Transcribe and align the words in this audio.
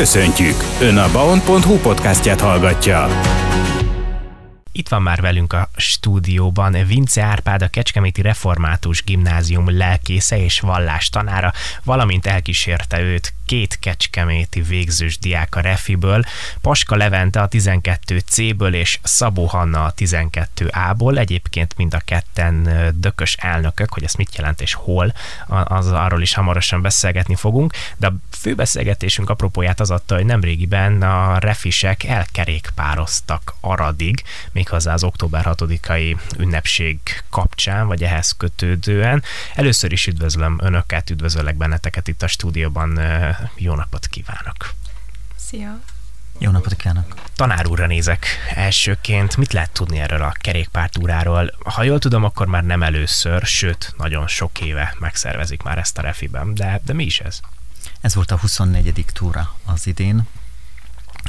Köszöntjük! 0.00 0.56
Ön 0.80 0.96
a 0.96 1.12
baon.hu 1.12 1.78
podcastját 1.78 2.40
hallgatja. 2.40 3.06
Itt 4.72 4.88
van 4.88 5.02
már 5.02 5.20
velünk 5.20 5.52
a 5.52 5.68
stúdióban 5.76 6.76
Vince 6.86 7.22
Árpád, 7.22 7.62
a 7.62 7.68
Kecskeméti 7.68 8.22
Református 8.22 9.04
Gimnázium 9.04 9.76
lelkésze 9.76 10.44
és 10.44 10.60
vallástanára, 10.60 11.52
valamint 11.84 12.26
elkísérte 12.26 13.00
őt 13.00 13.32
két 13.50 13.78
kecskeméti 13.78 14.60
végzős 14.60 15.18
diák 15.18 15.54
a 15.54 15.60
Refiből, 15.60 16.22
Paska 16.60 16.96
Levente 16.96 17.40
a 17.40 17.48
12C-ből 17.48 18.72
és 18.72 18.98
Szabó 19.02 19.46
Hanna 19.46 19.84
a 19.84 19.94
12A-ból, 19.94 21.18
egyébként 21.18 21.76
mind 21.76 21.94
a 21.94 22.00
ketten 22.04 22.68
dökös 22.94 23.34
elnökök, 23.34 23.92
hogy 23.92 24.04
ez 24.04 24.14
mit 24.14 24.36
jelent 24.36 24.60
és 24.60 24.74
hol, 24.74 25.14
az 25.48 25.86
arról 25.86 26.22
is 26.22 26.34
hamarosan 26.34 26.82
beszélgetni 26.82 27.34
fogunk, 27.34 27.72
de 27.96 28.06
a 28.06 28.14
fő 28.30 28.54
beszélgetésünk 28.54 29.30
apropóját 29.30 29.80
az 29.80 29.90
adta, 29.90 30.14
hogy 30.14 30.24
nemrégiben 30.24 31.02
a 31.02 31.38
refisek 31.38 32.04
elkerékpároztak 32.04 33.54
Aradig, 33.60 34.22
méghozzá 34.52 34.92
az 34.92 35.04
október 35.04 35.44
6-ai 35.48 36.16
ünnepség 36.38 36.98
kapcsán, 37.30 37.86
vagy 37.86 38.02
ehhez 38.02 38.32
kötődően. 38.32 39.22
Először 39.54 39.92
is 39.92 40.06
üdvözlöm 40.06 40.58
Önöket, 40.62 41.10
üdvözöllek 41.10 41.56
benneteket 41.56 42.08
itt 42.08 42.22
a 42.22 42.26
stúdióban 42.26 43.00
jó 43.56 43.74
napot 43.74 44.06
kívánok! 44.06 44.74
Szia! 45.36 45.80
Jó 46.38 46.50
napot 46.50 46.74
kívánok! 46.74 47.14
Tanár 47.34 47.66
úrra 47.66 47.86
nézek 47.86 48.26
elsőként. 48.54 49.36
Mit 49.36 49.52
lehet 49.52 49.70
tudni 49.70 49.98
erről 49.98 50.22
a 50.22 50.32
kerékpártúráról? 50.40 51.50
Ha 51.64 51.82
jól 51.82 51.98
tudom, 51.98 52.24
akkor 52.24 52.46
már 52.46 52.64
nem 52.64 52.82
először, 52.82 53.42
sőt, 53.42 53.94
nagyon 53.96 54.26
sok 54.26 54.60
éve 54.60 54.94
megszervezik 54.98 55.62
már 55.62 55.78
ezt 55.78 55.98
a 55.98 56.02
refiben. 56.02 56.54
De, 56.54 56.80
de 56.84 56.92
mi 56.92 57.04
is 57.04 57.20
ez? 57.20 57.40
Ez 58.00 58.14
volt 58.14 58.30
a 58.30 58.38
24. 58.38 59.04
túra 59.12 59.56
az 59.64 59.86
idén. 59.86 60.26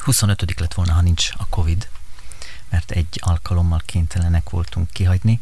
25. 0.03 0.59
lett 0.59 0.73
volna, 0.73 0.93
ha 0.93 1.01
nincs 1.01 1.29
a 1.37 1.45
Covid, 1.49 1.89
mert 2.69 2.91
egy 2.91 3.19
alkalommal 3.21 3.81
kénytelenek 3.85 4.49
voltunk 4.49 4.89
kihagyni 4.89 5.41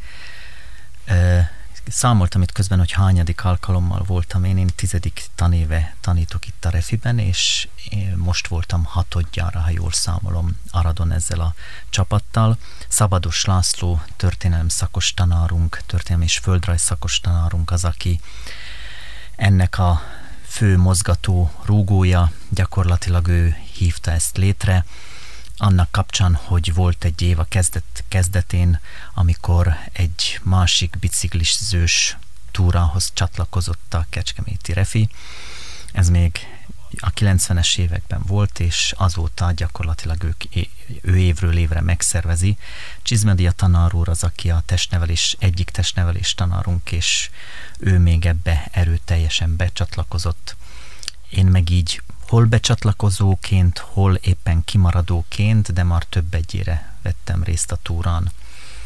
számoltam 1.89 2.41
itt 2.41 2.51
közben, 2.51 2.77
hogy 2.77 2.91
hányadik 2.91 3.43
alkalommal 3.43 4.03
voltam 4.07 4.43
én, 4.43 4.57
én 4.57 4.69
tizedik 4.75 5.25
tanéve 5.35 5.95
tanítok 6.01 6.47
itt 6.47 6.65
a 6.65 6.69
Refiben, 6.69 7.19
és 7.19 7.67
én 7.89 8.13
most 8.17 8.47
voltam 8.47 8.83
hatodjára, 8.83 9.59
ha 9.59 9.69
jól 9.69 9.91
számolom, 9.91 10.57
Aradon 10.71 11.11
ezzel 11.11 11.39
a 11.39 11.53
csapattal. 11.89 12.57
Szabados 12.87 13.45
László, 13.45 14.01
történelem 14.15 14.69
szakos 14.69 15.13
tanárunk, 15.13 15.81
történelem 15.85 16.25
és 16.25 16.37
földrajz 16.37 16.81
szakos 16.81 17.19
tanárunk 17.19 17.71
az, 17.71 17.85
aki 17.85 18.19
ennek 19.35 19.77
a 19.77 20.01
fő 20.47 20.77
mozgató 20.77 21.51
rúgója, 21.65 22.31
gyakorlatilag 22.49 23.27
ő 23.27 23.55
hívta 23.73 24.11
ezt 24.11 24.37
létre, 24.37 24.85
annak 25.59 25.91
kapcsán, 25.91 26.35
hogy 26.35 26.73
volt 26.73 27.03
egy 27.03 27.21
év 27.21 27.39
a 27.39 27.45
kezdet, 27.49 28.03
kezdetén, 28.07 28.79
amikor 29.13 29.77
egy 29.91 30.39
másik 30.43 30.97
biciklizős 30.99 32.17
túrához 32.51 33.11
csatlakozott 33.13 33.93
a 33.93 34.05
Kecskeméti 34.09 34.73
Refi. 34.73 35.09
Ez 35.91 36.09
még 36.09 36.39
a 36.97 37.13
90-es 37.13 37.77
években 37.77 38.21
volt, 38.27 38.59
és 38.59 38.93
azóta 38.97 39.51
gyakorlatilag 39.51 40.23
ők, 40.23 40.43
ő 41.01 41.17
évről 41.17 41.57
évre 41.57 41.81
megszervezi. 41.81 42.57
Csizmedia 43.01 43.51
tanár 43.51 43.93
úr 43.93 44.09
az, 44.09 44.23
aki 44.23 44.49
a 44.49 44.63
testnevelés, 44.65 45.35
egyik 45.39 45.69
testnevelés 45.69 46.33
tanárunk, 46.33 46.91
és 46.91 47.29
ő 47.79 47.99
még 47.99 48.25
ebbe 48.25 48.67
erőteljesen 48.71 49.55
becsatlakozott. 49.55 50.55
Én 51.29 51.45
meg 51.45 51.69
így 51.69 52.01
hol 52.29 52.45
becsatlakozóként, 52.45 53.77
hol 53.77 54.15
éppen 54.15 54.63
kimaradóként, 54.65 55.73
de 55.73 55.83
már 55.83 56.03
több 56.03 56.33
egyére 56.33 56.97
vettem 57.01 57.43
részt 57.43 57.71
a 57.71 57.77
túrán 57.81 58.31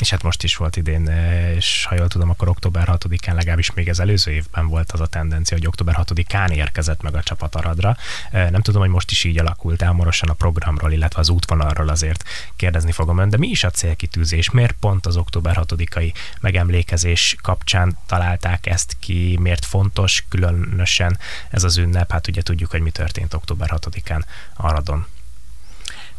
és 0.03 0.09
hát 0.09 0.23
most 0.23 0.43
is 0.43 0.55
volt 0.55 0.75
idén, 0.75 1.09
eh, 1.09 1.55
és 1.55 1.85
ha 1.85 1.95
jól 1.95 2.07
tudom, 2.07 2.29
akkor 2.29 2.47
október 2.47 2.87
6-án 2.87 3.33
legalábbis 3.33 3.73
még 3.73 3.89
az 3.89 3.99
előző 3.99 4.31
évben 4.31 4.67
volt 4.67 4.91
az 4.91 4.99
a 4.99 5.05
tendencia, 5.05 5.57
hogy 5.57 5.67
október 5.67 5.95
6-án 5.97 6.49
érkezett 6.49 7.01
meg 7.01 7.15
a 7.15 7.23
csapat 7.23 7.55
Aradra. 7.55 7.97
Eh, 8.31 8.49
nem 8.49 8.61
tudom, 8.61 8.81
hogy 8.81 8.89
most 8.89 9.11
is 9.11 9.23
így 9.23 9.39
alakult 9.39 9.81
hamarosan 9.81 10.29
a 10.29 10.33
programról, 10.33 10.91
illetve 10.91 11.19
az 11.19 11.29
útvonalról 11.29 11.89
azért 11.89 12.23
kérdezni 12.55 12.91
fogom 12.91 13.17
ön, 13.17 13.29
de 13.29 13.37
mi 13.37 13.47
is 13.47 13.63
a 13.63 13.69
célkitűzés? 13.69 14.49
Miért 14.49 14.75
pont 14.79 15.05
az 15.05 15.17
október 15.17 15.57
6-ai 15.57 16.13
megemlékezés 16.41 17.35
kapcsán 17.41 17.97
találták 18.05 18.65
ezt 18.65 18.95
ki? 18.99 19.37
Miért 19.39 19.65
fontos 19.65 20.25
különösen 20.29 21.19
ez 21.49 21.63
az 21.63 21.77
ünnep? 21.77 22.11
Hát 22.11 22.27
ugye 22.27 22.41
tudjuk, 22.41 22.71
hogy 22.71 22.81
mi 22.81 22.91
történt 22.91 23.33
október 23.33 23.69
6-án 23.73 24.21
Aradon. 24.53 25.05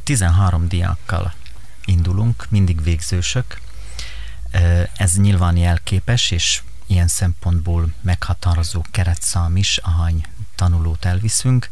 13 0.03 0.69
diákkal 0.69 1.33
indulunk, 1.85 2.47
mindig 2.49 2.83
végzősök, 2.83 3.63
ez 4.97 5.17
nyilván 5.17 5.57
jelképes, 5.57 6.31
és 6.31 6.63
ilyen 6.87 7.09
szempontból 7.09 7.93
meghatározó 8.01 8.85
keretszám 8.91 9.57
is, 9.57 9.77
ahány 9.77 10.25
tanulót 10.55 11.05
elviszünk. 11.05 11.71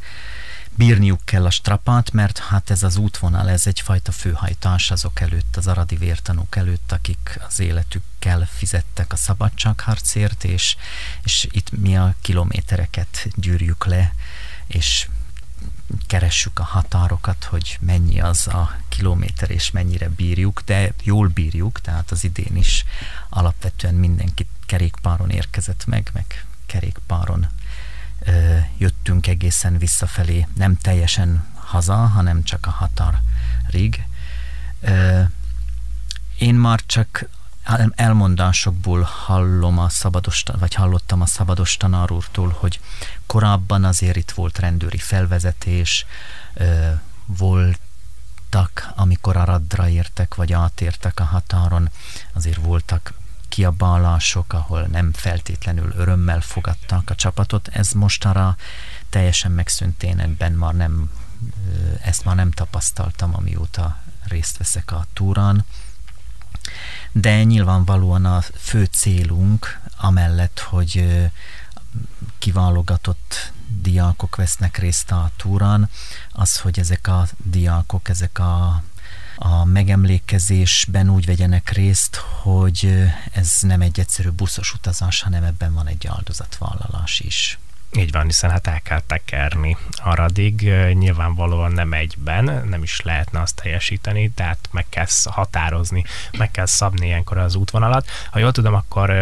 Bírniuk 0.75 1.20
kell 1.25 1.44
a 1.44 1.50
strapát, 1.50 2.12
mert 2.12 2.38
hát 2.38 2.70
ez 2.70 2.82
az 2.82 2.97
útvonal, 2.97 3.50
ez 3.50 3.66
egyfajta 3.66 4.12
főhajtás 4.12 4.91
azok 4.91 5.20
előtt, 5.20 5.56
az 5.56 5.66
aradi 5.66 5.97
vértanúk 5.97 6.56
előtt, 6.56 6.93
akik 6.93 7.41
az 7.48 7.60
életükkel 7.60 8.48
fizettek 8.53 9.12
a 9.12 9.16
szabadságharcért, 9.16 10.44
és, 10.44 10.76
és 11.25 11.49
itt 11.50 11.70
mi 11.70 11.97
a 11.97 12.14
kilométereket 12.20 13.28
gyűrjük 13.34 13.87
le, 13.87 14.14
és 14.66 15.09
keressük 16.06 16.58
a 16.58 16.64
határokat, 16.64 17.44
hogy 17.44 17.78
mennyi 17.80 18.20
az 18.20 18.47
a 18.47 18.76
kilométer 18.88 19.50
és 19.50 19.70
mennyire 19.70 20.08
bírjuk, 20.08 20.62
de 20.64 20.92
jól 21.03 21.28
bírjuk, 21.28 21.80
tehát 21.80 22.10
az 22.10 22.25
idén 22.25 22.56
is 22.56 22.84
alapvetően 23.28 23.94
mindenki 23.94 24.47
kerékpáron 24.66 25.31
érkezett 25.31 25.86
meg, 25.86 26.10
meg 26.12 26.44
kerékpáron 26.66 27.47
ö, 28.19 28.58
jöttünk 28.78 29.26
egészen 29.26 29.78
visszafelé, 29.78 30.47
nem 30.54 30.76
teljesen 30.76 31.47
haza, 31.54 31.97
hanem 31.97 32.42
csak 32.42 32.66
a 32.66 32.70
határig. 32.70 34.06
Ö, 34.81 35.22
én 36.38 36.54
már 36.54 36.81
csak 36.86 37.28
elmondásokból 37.95 39.03
hallom 39.03 39.78
a 39.78 39.89
szabados, 39.89 40.43
vagy 40.59 40.75
hallottam 40.75 41.21
a 41.21 41.27
szabados 41.27 41.77
tanár 41.77 42.12
úrtól, 42.12 42.56
hogy 42.59 42.81
korábban 43.27 43.84
azért 43.84 44.17
itt 44.17 44.31
volt 44.31 44.59
rendőri 44.59 44.99
felvezetés, 44.99 46.06
voltak, 47.27 48.93
amikor 48.95 49.37
a 49.37 49.45
radra 49.45 49.89
értek, 49.89 50.34
vagy 50.34 50.53
átértek 50.53 51.21
a 51.21 51.25
határon, 51.25 51.91
azért 52.33 52.61
voltak 52.61 53.12
kiabálások, 53.49 54.53
ahol 54.53 54.83
nem 54.83 55.12
feltétlenül 55.12 55.93
örömmel 55.97 56.41
fogadtak 56.41 57.11
a 57.11 57.15
csapatot. 57.15 57.69
Ez 57.69 57.93
mostanra 57.93 58.56
teljesen 59.11 59.53
megszűnt, 59.53 60.03
én 60.03 60.19
ebben 60.19 60.53
már 60.53 60.75
nem, 60.75 61.11
ezt 62.03 62.25
már 62.25 62.34
nem 62.34 62.50
tapasztaltam, 62.50 63.34
amióta 63.34 63.99
részt 64.25 64.56
veszek 64.56 64.93
a 64.93 65.06
túrán 65.12 65.65
de 67.12 67.43
nyilvánvalóan 67.43 68.25
a 68.25 68.41
fő 68.41 68.84
célunk, 68.84 69.81
amellett, 69.97 70.59
hogy 70.59 71.23
kiválogatott 72.39 73.53
diákok 73.81 74.37
vesznek 74.37 74.77
részt 74.78 75.11
a 75.11 75.31
túrán, 75.37 75.91
az, 76.33 76.61
hogy 76.61 76.78
ezek 76.78 77.06
a 77.06 77.27
diákok, 77.45 78.09
ezek 78.09 78.39
a 78.39 78.83
a 79.37 79.65
megemlékezésben 79.65 81.11
úgy 81.11 81.27
vegyenek 81.27 81.71
részt, 81.71 82.17
hogy 82.17 83.11
ez 83.33 83.56
nem 83.61 83.81
egy 83.81 84.00
egyszerű 84.00 84.29
buszos 84.29 84.75
utazás, 84.75 85.23
hanem 85.23 85.44
ebben 85.44 85.75
van 85.75 85.87
egy 85.87 86.06
áldozatvállalás 86.06 87.21
is. 87.21 87.59
Így 87.97 88.12
van, 88.12 88.25
hiszen 88.25 88.50
hát 88.50 88.66
el 88.66 88.80
kell 88.82 89.00
tekerni 89.06 89.76
aradig, 89.97 90.60
nyilvánvalóan 90.92 91.72
nem 91.72 91.93
egyben, 91.93 92.44
nem 92.69 92.82
is 92.82 93.00
lehetne 93.00 93.40
azt 93.40 93.55
teljesíteni, 93.62 94.31
tehát 94.31 94.69
meg 94.70 94.87
kell 94.88 95.06
határozni, 95.25 96.05
meg 96.38 96.50
kell 96.50 96.67
szabni 96.67 97.06
ilyenkor 97.06 97.38
az 97.38 97.55
útvonalat. 97.55 98.06
Ha 98.31 98.38
jól 98.38 98.52
tudom, 98.52 98.75
akkor 98.75 99.12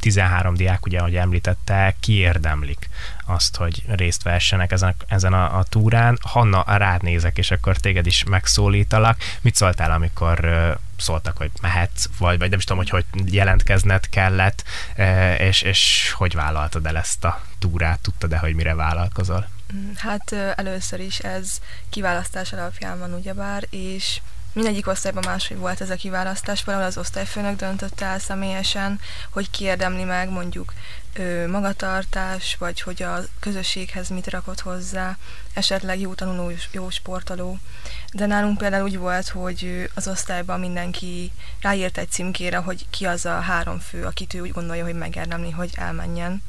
13 0.00 0.54
diák, 0.54 0.86
ugye, 0.86 0.98
ahogy 0.98 1.16
említette, 1.16 1.94
kiérdemlik 2.00 2.88
azt, 3.30 3.56
hogy 3.56 3.82
részt 3.88 4.22
vessenek 4.22 4.72
ezen, 4.72 4.94
ezen 5.06 5.32
a, 5.32 5.58
a 5.58 5.62
túrán. 5.62 6.18
Hanna, 6.22 6.64
rád 6.66 7.02
nézek, 7.02 7.38
és 7.38 7.50
akkor 7.50 7.76
téged 7.76 8.06
is 8.06 8.24
megszólítalak. 8.24 9.18
Mit 9.40 9.54
szóltál, 9.54 9.90
amikor 9.90 10.48
szóltak, 10.96 11.36
hogy 11.36 11.50
mehetsz, 11.60 12.06
vagy, 12.18 12.38
vagy 12.38 12.50
nem 12.50 12.58
is 12.58 12.64
tudom, 12.64 12.84
hogy 12.88 12.90
hogy 12.90 13.32
jelentkezned 13.34 14.08
kellett, 14.08 14.64
és, 15.38 15.62
és 15.62 16.12
hogy 16.16 16.34
vállaltad 16.34 16.86
el 16.86 16.96
ezt 16.96 17.24
a 17.24 17.42
túrát, 17.58 18.00
tudtad-e, 18.00 18.38
hogy 18.38 18.54
mire 18.54 18.74
vállalkozol? 18.74 19.48
Hát 19.96 20.32
először 20.32 21.00
is 21.00 21.18
ez 21.18 21.60
kiválasztás 21.90 22.52
alapján 22.52 22.98
van 22.98 23.14
ugyebár, 23.14 23.66
és 23.70 24.20
mindegyik 24.52 24.86
osztályban 24.86 25.22
máshogy 25.26 25.56
volt 25.56 25.80
ez 25.80 25.90
a 25.90 25.94
kiválasztás, 25.94 26.64
valahol 26.64 26.86
az 26.86 26.98
osztályfőnök 26.98 27.56
döntötte 27.56 28.04
el 28.04 28.18
személyesen, 28.18 29.00
hogy 29.30 29.50
kiérdemli 29.50 30.04
meg 30.04 30.30
mondjuk 30.30 30.72
magatartás, 31.48 32.56
vagy 32.58 32.80
hogy 32.80 33.02
a 33.02 33.18
közösséghez 33.40 34.08
mit 34.08 34.26
rakott 34.26 34.60
hozzá, 34.60 35.16
esetleg 35.54 36.00
jó 36.00 36.14
tanuló, 36.14 36.52
jó 36.70 36.90
sportoló. 36.90 37.58
De 38.12 38.26
nálunk 38.26 38.58
például 38.58 38.82
úgy 38.84 38.98
volt, 38.98 39.28
hogy 39.28 39.90
az 39.94 40.08
osztályban 40.08 40.60
mindenki 40.60 41.32
ráírt 41.60 41.98
egy 41.98 42.10
címkére, 42.10 42.56
hogy 42.56 42.86
ki 42.90 43.04
az 43.04 43.26
a 43.26 43.40
három 43.40 43.78
fő, 43.78 44.04
akit 44.04 44.34
ő 44.34 44.40
úgy 44.40 44.52
gondolja, 44.52 44.84
hogy 44.84 44.94
megérdemli, 44.94 45.50
hogy 45.50 45.70
elmenjen. 45.74 46.42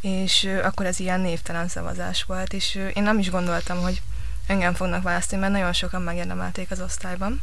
És 0.00 0.48
akkor 0.62 0.86
ez 0.86 1.00
ilyen 1.00 1.20
névtelen 1.20 1.68
szavazás 1.68 2.22
volt, 2.22 2.52
és 2.52 2.74
én 2.74 3.02
nem 3.02 3.18
is 3.18 3.30
gondoltam, 3.30 3.80
hogy 3.80 4.02
engem 4.46 4.74
fognak 4.74 5.02
választani, 5.02 5.40
mert 5.40 5.52
nagyon 5.52 5.72
sokan 5.72 6.02
megérdemelték 6.02 6.70
az 6.70 6.80
osztályban. 6.80 7.42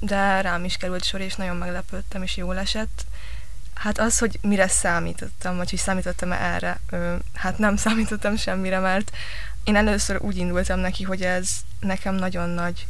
De 0.00 0.40
rám 0.40 0.64
is 0.64 0.76
került 0.76 1.04
sor, 1.04 1.20
és 1.20 1.34
nagyon 1.34 1.56
meglepődtem, 1.56 2.22
és 2.22 2.36
jól 2.36 2.58
esett. 2.58 3.04
Hát 3.80 3.98
az, 3.98 4.18
hogy 4.18 4.38
mire 4.42 4.68
számítottam, 4.68 5.56
vagy 5.56 5.70
hogy 5.70 5.78
számítottam 5.78 6.32
erre, 6.32 6.80
hát 7.34 7.58
nem 7.58 7.76
számítottam 7.86 8.36
semmire, 8.36 8.78
mert 8.78 9.10
én 9.64 9.76
először 9.76 10.18
úgy 10.20 10.36
indultam 10.36 10.78
neki, 10.78 11.04
hogy 11.04 11.22
ez 11.22 11.50
nekem 11.80 12.14
nagyon 12.14 12.48
nagy 12.48 12.86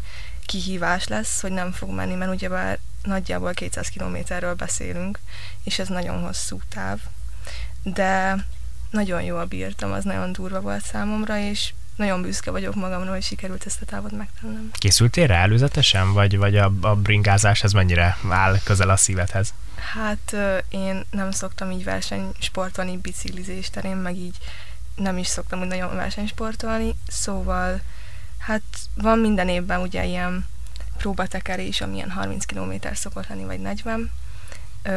kihívás 0.46 1.08
lesz, 1.08 1.40
hogy 1.40 1.52
nem 1.52 1.72
fog 1.72 1.90
menni, 1.90 2.14
mert 2.14 2.30
ugyebár 2.30 2.78
nagyjából 3.02 3.52
200 3.52 3.88
kilométerről 3.88 4.54
beszélünk, 4.54 5.18
és 5.64 5.78
ez 5.78 5.88
nagyon 5.88 6.20
hosszú 6.20 6.60
táv. 6.68 6.98
De 7.82 8.44
nagyon 8.90 9.22
jól 9.22 9.44
bírtam, 9.44 9.92
az 9.92 10.04
nagyon 10.04 10.32
durva 10.32 10.60
volt 10.60 10.84
számomra, 10.84 11.38
és 11.38 11.72
nagyon 11.96 12.22
büszke 12.22 12.50
vagyok 12.50 12.74
magamra, 12.74 13.10
hogy 13.10 13.22
sikerült 13.22 13.66
ezt 13.66 13.82
a 13.82 13.84
távot 13.84 14.12
megtennem. 14.12 14.70
Készültél 14.72 15.26
rá 15.26 15.42
előzetesen, 15.42 16.12
vagy, 16.12 16.36
vagy 16.36 16.56
a, 16.56 16.72
a 16.80 16.94
bringázás 16.94 17.62
ez 17.62 17.72
mennyire 17.72 18.16
áll 18.28 18.58
közel 18.64 18.90
a 18.90 18.96
szívedhez? 18.96 19.54
Hát 19.80 20.36
én 20.68 21.04
nem 21.10 21.30
szoktam 21.30 21.70
így 21.70 21.84
versenysportolni 21.84 22.96
biciklizés 22.96 23.70
terén, 23.70 23.96
meg 23.96 24.16
így 24.16 24.36
nem 24.94 25.18
is 25.18 25.26
szoktam 25.26 25.60
úgy 25.60 25.66
nagyon 25.66 25.94
versenysportolni, 25.94 26.94
szóval 27.08 27.80
hát 28.38 28.62
van 28.94 29.18
minden 29.18 29.48
évben 29.48 29.80
ugye 29.80 30.04
ilyen 30.04 30.46
próbatekerés, 30.96 31.80
amilyen 31.80 32.10
30 32.10 32.44
km 32.44 32.72
szokott 32.94 33.28
lenni, 33.28 33.44
vagy 33.44 33.60
40. 33.60 34.10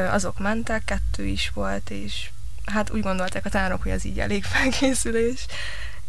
Azok 0.09 0.39
mentek, 0.39 0.83
kettő 0.85 1.25
is 1.25 1.51
volt, 1.53 1.89
és 1.89 2.29
hát 2.65 2.89
úgy 2.91 3.01
gondolták 3.01 3.45
a 3.45 3.49
tanárok, 3.49 3.81
hogy 3.81 3.91
ez 3.91 4.05
így 4.05 4.19
elég 4.19 4.43
felkészülés, 4.53 5.45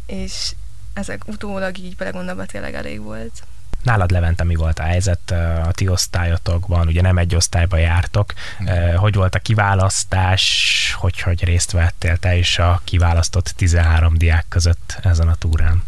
és 0.05 0.55
ezek 0.93 1.27
utólag 1.27 1.77
így 1.77 1.95
belegondolva 1.95 2.45
tényleg 2.45 2.73
elég 2.73 3.01
volt. 3.01 3.43
Nálad 3.85 4.11
Levente 4.11 4.43
mi 4.43 4.55
volt 4.55 4.79
a 4.79 4.83
helyzet 4.83 5.31
a 5.67 5.71
ti 5.71 5.87
osztályotokban, 5.87 6.87
ugye 6.87 7.01
nem 7.01 7.17
egy 7.17 7.35
osztályba 7.35 7.77
jártok, 7.77 8.33
mm. 8.63 8.95
hogy 8.95 9.15
volt 9.15 9.35
a 9.35 9.39
kiválasztás, 9.39 10.95
hogy, 10.97 11.19
hogy 11.19 11.43
részt 11.43 11.71
vettél 11.71 12.17
te 12.17 12.35
is 12.35 12.59
a 12.59 12.81
kiválasztott 12.83 13.53
13 13.55 14.17
diák 14.17 14.45
között 14.49 14.97
ezen 15.01 15.27
a 15.27 15.35
túrán? 15.35 15.83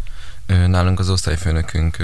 Nálunk 0.46 1.00
az 1.00 1.10
osztályfőnökünk 1.10 1.98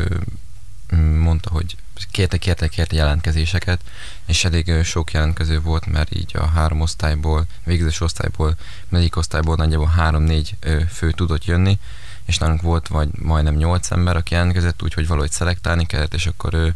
mondta, 1.19 1.49
hogy 1.49 1.75
kérte, 2.11 2.37
kérte, 2.37 2.67
kérte 2.67 2.95
jelentkezéseket, 2.95 3.79
és 4.25 4.45
elég 4.45 4.83
sok 4.83 5.11
jelentkező 5.11 5.61
volt, 5.61 5.85
mert 5.85 6.15
így 6.15 6.31
a 6.35 6.45
három 6.45 6.81
osztályból, 6.81 7.45
végzős 7.63 8.01
osztályból, 8.01 8.55
negyedik 8.89 9.15
osztályból 9.15 9.55
nagyjából 9.55 9.87
három-négy 9.87 10.55
fő 10.89 11.11
tudott 11.11 11.45
jönni, 11.45 11.79
és 12.25 12.37
nálunk 12.37 12.61
volt 12.61 12.87
vagy 12.87 13.09
majdnem 13.21 13.55
nyolc 13.55 13.91
ember, 13.91 14.15
aki 14.15 14.33
jelentkezett, 14.33 14.83
úgyhogy 14.83 15.07
valahogy 15.07 15.31
szelektálni 15.31 15.85
kellett, 15.85 16.13
és 16.13 16.25
akkor 16.25 16.53
ő 16.53 16.73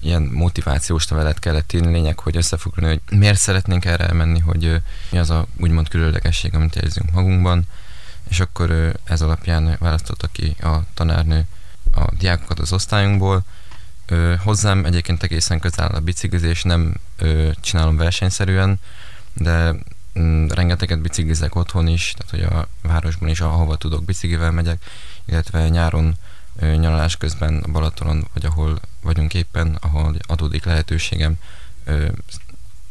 ilyen 0.00 0.22
motivációs 0.22 1.08
levelet 1.08 1.38
kellett 1.38 1.72
írni, 1.72 1.92
lényeg, 1.92 2.18
hogy 2.18 2.36
összefoglalni, 2.36 3.00
hogy 3.06 3.18
miért 3.18 3.38
szeretnénk 3.38 3.84
erre 3.84 4.06
elmenni, 4.06 4.38
hogy 4.38 4.80
mi 5.10 5.18
az 5.18 5.30
a 5.30 5.46
úgymond 5.56 5.88
különlegesség, 5.88 6.54
amit 6.54 6.76
érzünk 6.76 7.10
magunkban, 7.10 7.64
és 8.28 8.40
akkor 8.40 8.96
ez 9.04 9.22
alapján 9.22 9.76
választotta 9.78 10.28
ki 10.32 10.56
a 10.60 10.76
tanárnő 10.94 11.46
a 11.94 12.14
diákokat 12.18 12.58
az 12.58 12.72
osztályunkból. 12.72 13.44
Hozzám 14.42 14.84
egyébként 14.84 15.22
egészen 15.22 15.60
közel 15.60 15.88
a 15.88 16.00
biciklizés, 16.00 16.62
nem 16.62 16.94
csinálom 17.60 17.96
versenyszerűen, 17.96 18.80
de 19.32 19.74
rengeteget 20.48 21.00
biciklizek 21.00 21.54
otthon 21.54 21.88
is, 21.88 22.14
tehát 22.16 22.30
hogy 22.30 22.58
a 22.58 22.68
városban 22.82 23.28
is, 23.28 23.40
ahova 23.40 23.76
tudok 23.76 24.04
biciklivel 24.04 24.50
megyek, 24.50 24.84
illetve 25.24 25.68
nyáron 25.68 26.14
nyaralás 26.60 27.16
közben 27.16 27.56
a 27.56 27.70
Balatonon, 27.70 28.28
vagy 28.32 28.44
ahol 28.44 28.80
vagyunk 29.02 29.34
éppen, 29.34 29.78
ahol 29.80 30.16
adódik 30.26 30.64
lehetőségem, 30.64 31.34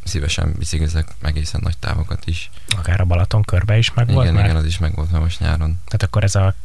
szívesen 0.04 0.54
biciklizek 0.57 1.07
egészen 1.22 1.62
nagy 1.63 1.77
távokat 1.77 2.27
is. 2.27 2.50
Akár 2.77 3.01
a 3.01 3.06
Balaton 3.06 3.44
körbe 3.44 3.78
is 3.78 3.94
meg 3.94 4.10
igen, 4.10 4.16
volt 4.16 4.30
Igen, 4.30 4.56
az 4.56 4.66
is 4.66 4.78
meg 4.78 4.95
volt 4.95 5.12
most 5.12 5.39
nyáron. 5.39 5.80
Tehát 5.86 6.04
akkor 6.04 6.24
ez 6.24 6.36
a 6.36 6.56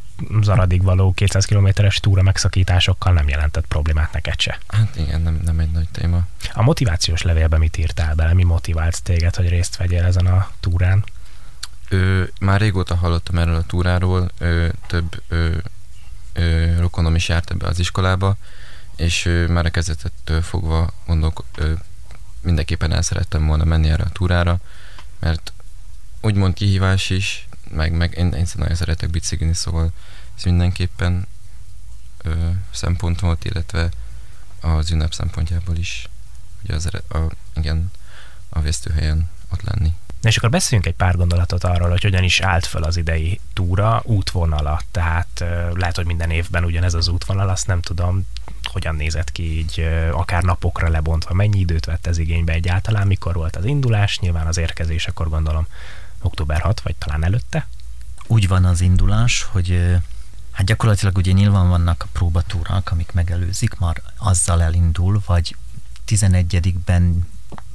Zaradig 0.41 0.83
való 0.83 1.11
200 1.13 1.45
kilométeres 1.45 1.99
túra 1.99 2.21
megszakításokkal 2.21 3.13
nem 3.13 3.27
jelentett 3.27 3.65
problémát 3.67 4.13
neked 4.13 4.39
se. 4.39 4.59
Hát 4.67 4.95
igen, 4.95 5.21
nem, 5.21 5.39
nem 5.43 5.59
egy 5.59 5.71
nagy 5.71 5.87
téma. 5.91 6.27
A 6.53 6.61
motivációs 6.61 7.21
levélben 7.21 7.59
mit 7.59 7.77
írtál 7.77 8.15
bele? 8.15 8.33
Mi 8.33 8.43
motivált 8.43 9.03
téged, 9.03 9.35
hogy 9.35 9.49
részt 9.49 9.77
vegyél 9.77 10.03
ezen 10.03 10.25
a 10.25 10.51
túrán? 10.59 11.03
Ö, 11.89 12.23
már 12.39 12.59
régóta 12.59 12.95
hallottam 12.95 13.37
erről 13.37 13.55
a 13.55 13.63
túráról, 13.63 14.31
ö, 14.37 14.67
több 14.87 15.21
ö, 15.27 15.57
ö, 16.33 16.79
rokonom 16.79 17.15
is 17.15 17.29
járt 17.29 17.51
ebbe 17.51 17.67
az 17.67 17.79
iskolába, 17.79 18.37
és 18.95 19.25
ö, 19.25 19.47
már 19.47 19.65
a 19.65 19.69
kezdetettől 19.69 20.41
fogva 20.41 20.93
mondok, 21.05 21.45
ö, 21.55 21.71
mindenképpen 22.41 22.91
el 22.91 23.01
szerettem 23.01 23.45
volna 23.47 23.63
menni 23.63 23.89
erre 23.89 24.03
a 24.03 24.09
túrára, 24.09 24.59
mert 25.19 25.53
úgymond 26.21 26.53
kihívás 26.53 27.09
is, 27.09 27.47
meg, 27.71 27.91
meg 27.91 28.17
én, 28.17 28.33
én 28.33 28.45
nagyon 28.53 28.75
szeretek 28.75 29.09
biciklizni, 29.09 29.53
szóval 29.53 29.91
ez 30.37 30.43
mindenképpen 30.43 31.27
ö, 32.17 32.49
szempont 32.71 33.19
volt, 33.19 33.45
illetve 33.45 33.89
az 34.59 34.91
ünnep 34.91 35.13
szempontjából 35.13 35.75
is, 35.75 36.07
ugye 36.63 36.75
az, 36.75 36.89
a, 37.09 37.17
igen, 37.55 37.91
a 38.49 38.61
vesztőhelyen 38.61 39.29
ott 39.51 39.61
lenni. 39.61 39.93
Na 40.21 40.29
és 40.29 40.37
akkor 40.37 40.49
beszéljünk 40.49 40.89
egy 40.89 40.95
pár 40.95 41.15
gondolatot 41.15 41.63
arról, 41.63 41.89
hogy 41.89 42.01
hogyan 42.01 42.23
is 42.23 42.39
állt 42.39 42.65
fel 42.65 42.83
az 42.83 42.97
idei 42.97 43.39
túra 43.53 44.01
útvonala. 44.05 44.81
Tehát 44.91 45.43
lehet, 45.73 45.95
hogy 45.95 46.05
minden 46.05 46.29
évben 46.29 46.63
ugyanez 46.63 46.93
az 46.93 47.07
útvonal, 47.07 47.49
azt 47.49 47.67
nem 47.67 47.81
tudom, 47.81 48.27
hogyan 48.63 48.95
nézett 48.95 49.31
ki 49.31 49.57
így 49.57 49.87
akár 50.11 50.43
napokra 50.43 50.89
lebontva, 50.89 51.33
mennyi 51.33 51.59
időt 51.59 51.85
vett 51.85 52.07
ez 52.07 52.17
igénybe 52.17 52.53
egyáltalán, 52.53 53.07
mikor 53.07 53.33
volt 53.33 53.55
az 53.55 53.65
indulás, 53.65 54.19
nyilván 54.19 54.47
az 54.47 54.57
érkezés, 54.57 55.07
akkor 55.07 55.29
gondolom 55.29 55.67
október 56.21 56.61
6, 56.61 56.81
vagy 56.81 56.95
talán 56.95 57.23
előtte? 57.23 57.67
Úgy 58.27 58.47
van 58.47 58.65
az 58.65 58.81
indulás, 58.81 59.43
hogy 59.43 59.97
hát 60.51 60.65
gyakorlatilag 60.65 61.17
ugye 61.17 61.31
nyilván 61.31 61.69
vannak 61.69 62.03
a 62.03 62.07
próbatúrák, 62.11 62.91
amik 62.91 63.11
megelőzik, 63.11 63.77
már 63.77 64.01
azzal 64.17 64.61
elindul, 64.61 65.21
vagy 65.25 65.55
11-ben 66.07 67.27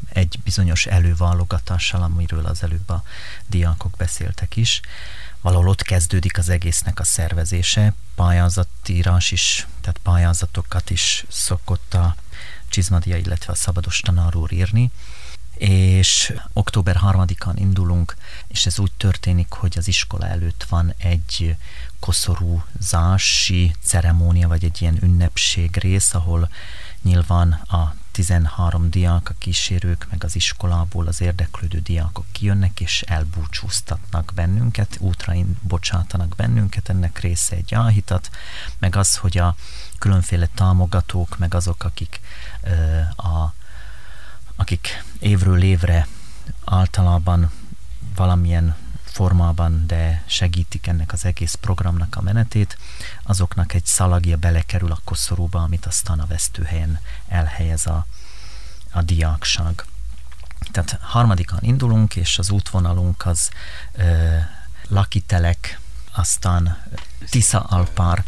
egy 0.09 0.39
bizonyos 0.45 0.87
előválogatással, 0.87 2.03
amiről 2.03 2.47
az 2.47 2.63
előbb 2.63 2.89
a 2.89 3.03
diákok 3.47 3.97
beszéltek 3.97 4.57
is. 4.57 4.81
Valahol 5.41 5.69
ott 5.69 5.83
kezdődik 5.83 6.39
az 6.39 6.49
egésznek 6.49 7.01
a 7.01 7.05
szervezése, 7.05 7.95
pályázatírás 8.15 9.31
is, 9.31 9.67
tehát 9.81 9.99
pályázatokat 10.03 10.91
is 10.91 11.25
szokott 11.29 11.95
a 11.95 12.17
Csizmadia, 12.69 13.17
illetve 13.17 13.53
a 13.53 13.57
Szabados 13.57 14.01
tanár 14.01 14.37
úr 14.37 14.53
írni, 14.53 14.91
és 15.59 16.33
október 16.53 17.01
3-án 17.03 17.55
indulunk, 17.55 18.17
és 18.49 18.67
ez 18.67 18.79
úgy 18.79 18.93
történik, 18.97 19.53
hogy 19.53 19.75
az 19.79 19.89
iskola 19.89 20.27
előtt 20.27 20.65
van 20.69 20.95
egy 20.99 21.57
koszorúzási 22.01 23.75
ceremónia, 23.83 24.49
vagy 24.49 24.65
egy 24.65 24.83
ilyen 24.83 24.99
ünnepség 25.03 25.77
rész, 25.77 26.15
ahol 26.15 26.49
nyilván 27.03 27.53
a 27.53 27.95
13 28.13 28.91
diák, 28.91 29.29
a 29.29 29.35
kísérők, 29.39 30.07
meg 30.11 30.25
az 30.25 30.37
iskolából 30.37 31.07
az 31.07 31.21
érdeklődő 31.21 31.79
diákok 31.79 32.27
kijönnek, 32.33 32.81
és 32.81 33.03
elbúcsúztatnak 33.03 34.33
bennünket, 34.35 34.97
útra 35.01 35.35
bocsátanak 35.61 36.35
bennünket, 36.37 36.89
ennek 36.89 37.19
része 37.19 37.57
egy 37.57 37.75
áhítat, 37.75 38.31
meg 38.79 38.97
az, 38.97 39.17
hogy 39.17 39.39
a 39.39 39.57
különféle 39.99 40.49
támogatók, 40.55 41.39
meg 41.39 41.55
azok, 41.55 41.85
akik 41.85 42.21
ö, 42.63 42.99
a 43.17 43.55
akik 44.57 45.05
évről 45.19 45.63
évre 45.63 46.07
általában 46.65 47.51
valamilyen 48.17 48.77
formában, 49.05 49.87
de 49.87 50.23
segítik 50.27 50.87
ennek 50.87 51.13
az 51.13 51.25
egész 51.25 51.55
programnak 51.55 52.17
a 52.17 52.23
menetét, 52.23 52.79
azoknak 53.23 53.75
egy 53.75 53.85
szalagja 53.85 54.37
belekerül 54.37 54.93
a 54.93 55.01
koszorúba, 55.05 55.63
amit 55.63 55.87
aztán 55.87 56.21
a 56.21 56.27
vesztőhelyen 56.27 57.01
elhelyez 57.29 57.87
a, 57.87 58.07
a 58.91 59.03
diákság. 59.03 59.85
Tehát 60.71 60.99
harmadikán 61.03 61.59
indulunk, 61.63 62.17
és 62.17 62.39
az 62.39 62.51
útvonalunk 62.51 63.27
az 63.27 63.51
ö, 63.93 64.37
lakitelek, 64.89 65.81
aztán 66.13 66.83
Tisza 67.31 67.61
Alpár. 67.61 68.25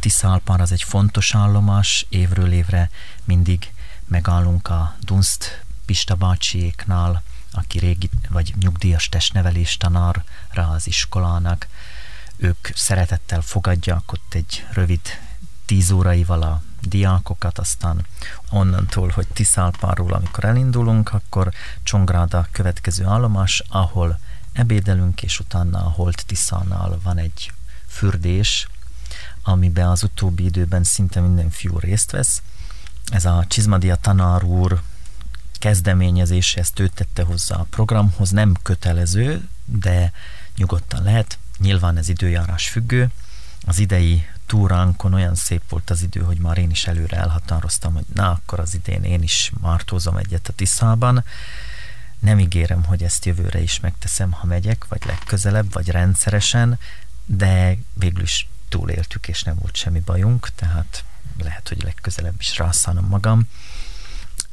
Tisza 0.00 0.30
Alpár 0.30 0.60
az 0.60 0.72
egy 0.72 0.82
fontos 0.82 1.34
állomás, 1.34 2.06
évről 2.08 2.52
évre 2.52 2.90
mindig 3.24 3.72
megállunk 4.06 4.68
a 4.68 4.96
Dunst 5.00 5.64
Pista 5.92 6.14
bácsiéknál, 6.14 7.22
aki 7.50 7.78
régi 7.78 8.10
vagy 8.28 8.54
nyugdíjas 8.60 9.08
testnevelés 9.08 9.76
tanárra 9.76 10.68
az 10.74 10.86
iskolának. 10.86 11.66
Ők 12.36 12.68
szeretettel 12.74 13.40
fogadják 13.40 14.12
ott 14.12 14.34
egy 14.34 14.66
rövid 14.70 15.00
tíz 15.66 15.90
óraival 15.90 16.42
a 16.42 16.62
diákokat, 16.80 17.58
aztán 17.58 18.06
onnantól, 18.50 19.08
hogy 19.08 19.26
Tiszálpáról, 19.32 20.12
amikor 20.12 20.44
elindulunk, 20.44 21.12
akkor 21.12 21.52
Csongráda 21.82 22.48
következő 22.52 23.04
állomás, 23.04 23.62
ahol 23.68 24.18
ebédelünk, 24.52 25.22
és 25.22 25.40
utána 25.40 25.78
a 25.78 25.90
Holt 25.90 26.26
Tiszánál 26.26 26.98
van 27.02 27.18
egy 27.18 27.52
fürdés, 27.86 28.68
amiben 29.42 29.88
az 29.88 30.02
utóbbi 30.02 30.44
időben 30.44 30.84
szinte 30.84 31.20
minden 31.20 31.50
fiú 31.50 31.78
részt 31.78 32.10
vesz. 32.10 32.42
Ez 33.10 33.24
a 33.24 33.44
Csizmadia 33.48 33.96
tanár 33.96 34.44
úr 34.44 34.82
kezdeményezése, 35.62 36.60
ezt 36.60 36.78
ő 36.78 36.88
tette 36.88 37.22
hozzá 37.22 37.56
a 37.56 37.66
programhoz, 37.70 38.30
nem 38.30 38.54
kötelező, 38.62 39.48
de 39.64 40.12
nyugodtan 40.56 41.02
lehet. 41.02 41.38
Nyilván 41.58 41.96
ez 41.96 42.08
időjárás 42.08 42.68
függő. 42.68 43.10
Az 43.64 43.78
idei 43.78 44.26
túránkon 44.46 45.14
olyan 45.14 45.34
szép 45.34 45.62
volt 45.68 45.90
az 45.90 46.02
idő, 46.02 46.20
hogy 46.20 46.38
már 46.38 46.58
én 46.58 46.70
is 46.70 46.86
előre 46.86 47.16
elhatároztam, 47.16 47.94
hogy 47.94 48.04
na, 48.14 48.30
akkor 48.30 48.60
az 48.60 48.74
idén 48.74 49.02
én 49.02 49.22
is 49.22 49.52
martózom 49.60 50.16
egyet 50.16 50.48
a 50.48 50.52
Tiszában. 50.52 51.24
Nem 52.18 52.38
ígérem, 52.38 52.84
hogy 52.84 53.02
ezt 53.02 53.24
jövőre 53.24 53.60
is 53.60 53.80
megteszem, 53.80 54.32
ha 54.32 54.46
megyek, 54.46 54.86
vagy 54.88 55.02
legközelebb, 55.06 55.72
vagy 55.72 55.88
rendszeresen, 55.88 56.78
de 57.24 57.76
végül 57.94 58.22
is 58.22 58.48
túléltük, 58.68 59.28
és 59.28 59.42
nem 59.42 59.56
volt 59.58 59.76
semmi 59.76 60.00
bajunk, 60.00 60.48
tehát 60.54 61.04
lehet, 61.38 61.68
hogy 61.68 61.82
legközelebb 61.82 62.36
is 62.38 62.58
rászánom 62.58 63.06
magam. 63.06 63.48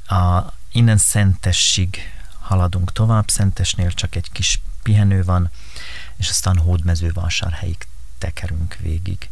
A, 0.10 0.54
innen 0.72 0.98
Szentessig 0.98 1.98
haladunk 2.40 2.92
tovább, 2.92 3.30
Szentesnél 3.30 3.92
csak 3.92 4.16
egy 4.16 4.32
kis 4.32 4.62
pihenő 4.84 5.24
van, 5.24 5.50
és 6.18 6.30
aztán 6.30 6.58
Hódmezővásárhelyig 6.58 7.78
tekerünk 8.18 8.76
végig. 8.80 9.30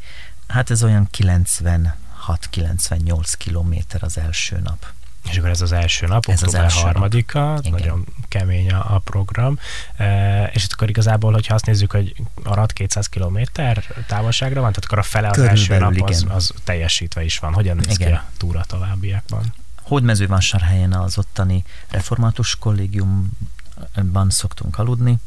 Hát 0.48 0.70
ez 0.70 0.84
olyan 0.84 1.10
96-98 1.18 3.34
kilométer 3.38 4.04
az 4.04 4.18
első 4.18 4.60
nap. 4.64 4.86
És 5.30 5.38
akkor 5.38 5.50
ez 5.50 5.62
az 5.62 5.72
első 5.72 6.08
nap, 6.08 6.26
ez 6.26 6.44
október 6.44 6.60
az 6.60 6.66
első 6.72 6.86
harmadika, 6.86 7.40
nap. 7.40 7.70
nagyon 7.70 8.06
kemény 8.28 8.72
a, 8.72 8.96
a 8.96 9.00
program, 9.00 9.60
e, 9.96 10.44
és 10.54 10.68
akkor 10.72 10.90
igazából, 10.90 11.32
hogyha 11.32 11.54
azt 11.54 11.66
nézzük, 11.66 11.92
hogy 11.92 12.16
arad 12.44 12.74
200 12.74 13.08
kilométer 13.08 13.84
távolságra 14.08 14.62
van, 14.62 14.70
tehát 14.70 14.86
akkor 14.86 14.98
a 14.98 15.04
fele 15.04 15.30
az 15.30 15.36
Körülbelül, 15.36 15.86
első 15.86 16.00
nap 16.00 16.10
az, 16.10 16.26
az 16.30 16.54
teljesítve 16.64 17.24
is 17.24 17.40
van. 17.40 17.54
Hogyan 17.54 17.76
néz 17.76 18.00
igen. 18.00 18.08
ki 18.08 18.14
a 18.14 18.26
túra 18.38 18.64
továbbiakban? 18.68 19.54
Hódmezővásárhelyen 19.88 20.94
az 20.94 21.18
ottani 21.18 21.64
református 21.90 22.56
kollégiumban 22.56 24.30
szoktunk 24.30 24.78
aludni, 24.78 25.20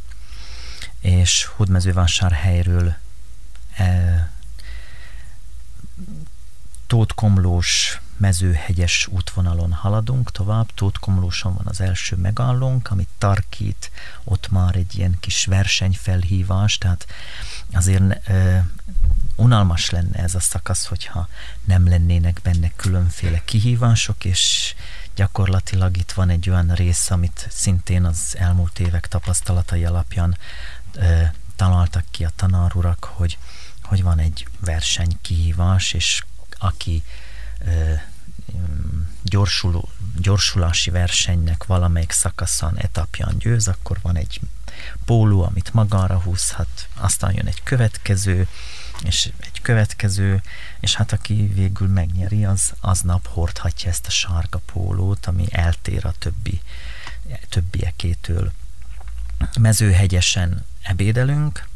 és 1.00 1.44
Hódmezővásárhelyről 1.56 2.94
e, 3.76 4.32
Tótkomlós 6.86 8.00
mezőhegyes 8.16 9.06
útvonalon 9.06 9.72
haladunk 9.72 10.30
tovább. 10.30 10.72
Tótkomlóson 10.74 11.54
van 11.54 11.66
az 11.66 11.80
első 11.80 12.16
megállónk, 12.16 12.90
amit 12.90 13.08
tarkít, 13.18 13.90
ott 14.24 14.50
már 14.50 14.76
egy 14.76 14.98
ilyen 14.98 15.16
kis 15.20 15.44
versenyfelhívás, 15.44 16.78
tehát 16.78 17.06
azért 17.72 18.28
ö, 18.28 18.58
unalmas 19.40 19.90
lenne 19.90 20.18
ez 20.18 20.34
a 20.34 20.40
szakasz, 20.40 20.86
hogyha 20.86 21.28
nem 21.64 21.88
lennének 21.88 22.40
benne 22.42 22.70
különféle 22.76 23.42
kihívások, 23.44 24.24
és 24.24 24.74
gyakorlatilag 25.14 25.96
itt 25.96 26.12
van 26.12 26.30
egy 26.30 26.50
olyan 26.50 26.74
rész, 26.74 27.10
amit 27.10 27.46
szintén 27.50 28.04
az 28.04 28.36
elmúlt 28.38 28.78
évek 28.78 29.06
tapasztalatai 29.06 29.84
alapján 29.84 30.36
ö, 30.94 31.22
találtak 31.56 32.04
ki 32.10 32.24
a 32.24 32.30
tanárurak, 32.36 33.04
hogy 33.04 33.38
hogy 33.82 34.02
van 34.02 34.18
egy 34.18 34.46
verseny 34.60 35.18
kihívás, 35.20 35.92
és 35.92 36.24
aki 36.58 37.02
ö, 37.58 37.92
gyorsuló, 39.22 39.88
gyorsulási 40.16 40.90
versenynek 40.90 41.64
valamelyik 41.64 42.10
szakaszon, 42.10 42.78
etapján 42.78 43.38
győz, 43.38 43.68
akkor 43.68 43.98
van 44.02 44.16
egy 44.16 44.40
póló, 45.04 45.42
amit 45.42 45.72
magára 45.72 46.20
húzhat, 46.20 46.88
aztán 46.94 47.34
jön 47.34 47.46
egy 47.46 47.62
következő, 47.62 48.48
és 49.04 49.30
egy 49.40 49.60
következő, 49.62 50.42
és 50.80 50.94
hát 50.94 51.12
aki 51.12 51.50
végül 51.54 51.88
megnyeri, 51.88 52.44
az 52.44 52.72
aznap 52.80 53.26
hordhatja 53.26 53.90
ezt 53.90 54.06
a 54.06 54.10
sárga 54.10 54.60
pólót, 54.72 55.26
ami 55.26 55.46
eltér 55.50 56.06
a 56.06 56.14
többi, 56.18 56.60
többiekétől. 57.48 58.52
Mezőhegyesen 59.58 60.64
ebédelünk, 60.82 61.68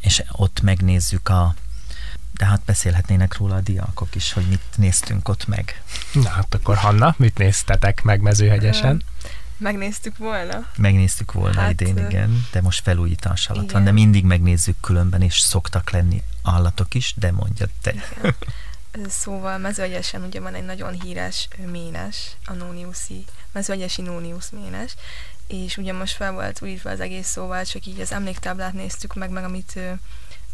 és 0.00 0.22
ott 0.32 0.60
megnézzük 0.60 1.28
a 1.28 1.54
de 2.32 2.46
hát 2.46 2.62
beszélhetnének 2.64 3.36
róla 3.36 3.54
a 3.54 3.60
diákok 3.60 4.14
is, 4.14 4.32
hogy 4.32 4.46
mit 4.48 4.62
néztünk 4.76 5.28
ott 5.28 5.46
meg. 5.46 5.82
Na 6.12 6.28
hát 6.28 6.54
akkor 6.54 6.76
Hanna, 6.76 7.14
mit 7.18 7.38
néztetek 7.38 8.02
meg 8.02 8.20
mezőhegyesen? 8.20 9.02
Megnéztük 9.60 10.16
volna. 10.16 10.66
Megnéztük 10.76 11.32
volna 11.32 11.60
hát, 11.60 11.70
idén, 11.70 11.98
igen, 11.98 12.46
de 12.52 12.60
most 12.60 12.82
felújítás 12.82 13.48
alatt 13.48 13.62
igen. 13.62 13.74
van, 13.74 13.84
de 13.84 13.92
mindig 13.92 14.24
megnézzük 14.24 14.80
különben, 14.80 15.22
és 15.22 15.38
szoktak 15.38 15.90
lenni 15.90 16.22
állatok 16.42 16.94
is, 16.94 17.14
de 17.16 17.32
mondjad 17.32 17.70
te. 17.82 17.90
Igen. 17.90 18.34
Szóval 19.08 19.58
mezőegyesen 19.58 20.22
ugye 20.22 20.40
van 20.40 20.54
egy 20.54 20.64
nagyon 20.64 21.00
híres 21.00 21.48
ménes, 21.66 22.36
a 22.44 22.52
Nóniuszi, 22.52 23.24
mezőegyesi 23.52 24.02
Nónius 24.02 24.50
ménes, 24.50 24.94
és 25.46 25.76
ugye 25.76 25.92
most 25.92 26.16
fel 26.16 26.32
volt 26.32 26.62
újítva 26.62 26.90
az 26.90 27.00
egész 27.00 27.28
szóval, 27.28 27.64
csak 27.64 27.86
így 27.86 28.00
az 28.00 28.12
emléktáblát 28.12 28.72
néztük 28.72 29.14
meg, 29.14 29.30
meg 29.30 29.44
amit 29.44 29.78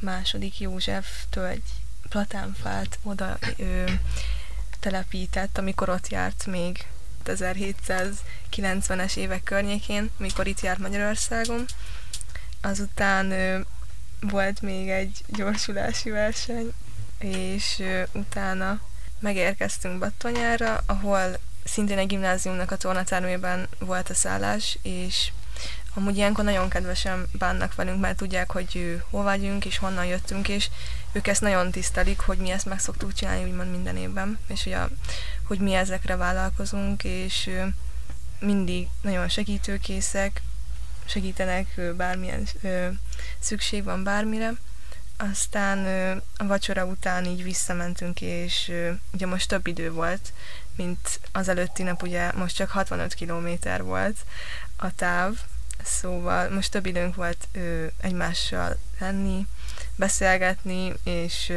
második 0.01 0.61
Józseftől 0.61 1.45
egy 1.45 1.63
platánfát 2.09 2.99
oda 3.03 3.39
ő, 3.57 4.01
telepített, 4.81 5.59
amikor 5.59 5.89
ott 5.89 6.09
járt 6.09 6.47
még 6.47 6.87
1790-es 7.27 9.17
évek 9.17 9.43
környékén, 9.43 10.11
mikor 10.17 10.47
itt 10.47 10.61
járt 10.61 10.79
Magyarországon. 10.79 11.65
Azután 12.61 13.31
ö, 13.31 13.61
volt 14.21 14.61
még 14.61 14.89
egy 14.89 15.21
gyorsulási 15.27 16.11
verseny, 16.11 16.73
és 17.19 17.79
ö, 17.79 18.03
utána 18.13 18.81
megérkeztünk 19.21 19.99
Battonyára, 19.99 20.83
ahol 20.87 21.39
szintén 21.65 21.99
egy 21.99 22.07
gimnáziumnak 22.07 22.71
a 22.71 22.77
tornatermében 22.77 23.69
volt 23.79 24.11
a 24.11 24.15
szállás, 24.15 24.79
és 24.83 25.31
amúgy 25.95 26.17
ilyenkor 26.17 26.45
nagyon 26.45 26.69
kedvesen 26.69 27.27
bánnak 27.33 27.75
velünk, 27.75 28.01
mert 28.01 28.17
tudják, 28.17 28.51
hogy 28.51 29.01
hol 29.11 29.23
vagyunk, 29.23 29.65
és 29.65 29.79
honnan 29.79 30.05
jöttünk, 30.05 30.49
és 30.49 30.69
ők 31.13 31.27
ezt 31.27 31.41
nagyon 31.41 31.71
tisztelik, 31.71 32.21
hogy 32.21 32.39
mi 32.39 32.51
ezt 32.51 32.67
meg 32.67 32.81
szoktuk 32.81 33.13
csinálni 33.13 33.45
úgymond 33.45 33.71
minden 33.71 33.97
évben, 33.97 34.39
és 34.49 34.63
hogy, 34.63 34.73
a, 34.73 34.89
hogy 35.47 35.59
mi 35.59 35.75
ezekre 35.75 36.17
vállalkozunk, 36.17 37.05
és 37.05 37.51
mindig 38.39 38.89
nagyon 39.03 39.29
segítőkészek, 39.29 40.43
segítenek 41.05 41.81
bármilyen 41.97 42.47
szükség 43.39 43.85
van 43.85 44.05
bármire. 44.05 44.53
Aztán 45.17 45.87
a 46.37 46.47
vacsora 46.47 46.85
után 46.85 47.25
így 47.25 47.43
visszamentünk, 47.43 48.21
és 48.21 48.73
ugye 49.13 49.27
most 49.27 49.49
több 49.49 49.67
idő 49.67 49.93
volt, 49.93 50.33
mint 50.77 51.21
az 51.33 51.49
előtti 51.49 51.83
nap, 51.83 52.03
ugye 52.03 52.33
most 52.33 52.57
csak 52.57 52.71
65 52.71 53.15
kilométer 53.15 53.83
volt 53.83 54.17
a 54.77 54.95
táv, 54.95 55.35
Szóval 55.87 56.51
most 56.51 56.71
több 56.71 56.87
időnk 56.87 57.15
volt 57.15 57.49
ö, 57.53 57.87
egymással 58.01 58.77
lenni, 58.99 59.47
beszélgetni 59.97 60.93
és 61.05 61.53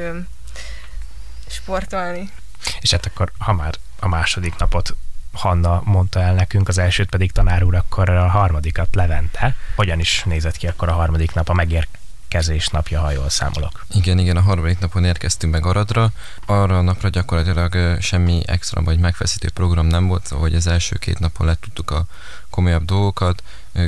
sportolni. 1.48 2.32
És 2.80 2.92
hát 2.92 3.06
akkor, 3.06 3.32
ha 3.38 3.54
már 3.54 3.76
a 4.00 4.08
második 4.08 4.56
napot 4.58 4.96
Hanna 5.32 5.82
mondta 5.86 6.20
el 6.20 6.34
nekünk, 6.34 6.68
az 6.68 6.78
elsőt 6.78 7.10
pedig 7.10 7.32
tanár 7.32 7.64
úr, 7.64 7.76
akkor 7.76 8.10
a 8.10 8.30
harmadikat 8.30 8.96
Levente. 8.96 9.56
Hogyan 9.76 10.00
is 10.00 10.24
nézett 10.26 10.58
ki 10.58 10.68
akkor 10.68 10.90
a 10.90 10.94
harmadik 10.94 11.34
nap 11.34 11.50
a 11.50 11.54
megérkezés 11.54 12.68
napja, 12.68 13.02
ha 13.02 13.12
jól 13.12 13.30
számolok? 13.30 13.86
Igen, 13.90 14.20
igen, 14.20 14.38
a 14.38 14.42
harmadik 14.42 14.80
napon 14.80 15.06
érkeztünk 15.06 15.54
meg 15.54 15.66
Aradra. 15.66 16.12
Arra 16.46 16.78
a 16.78 16.82
napra 16.82 17.10
gyakorlatilag 17.10 18.02
semmi 18.02 18.42
extra 18.46 18.82
vagy 18.82 19.00
megfeszítő 19.00 19.50
program 19.50 19.88
nem 19.88 20.08
volt, 20.08 20.28
hogy 20.28 20.56
az 20.56 20.68
első 20.68 20.96
két 20.96 21.20
napon 21.20 21.48
letudtuk 21.48 21.92
a 21.92 22.06
komolyabb 22.50 22.86
dolgokat, 22.86 23.44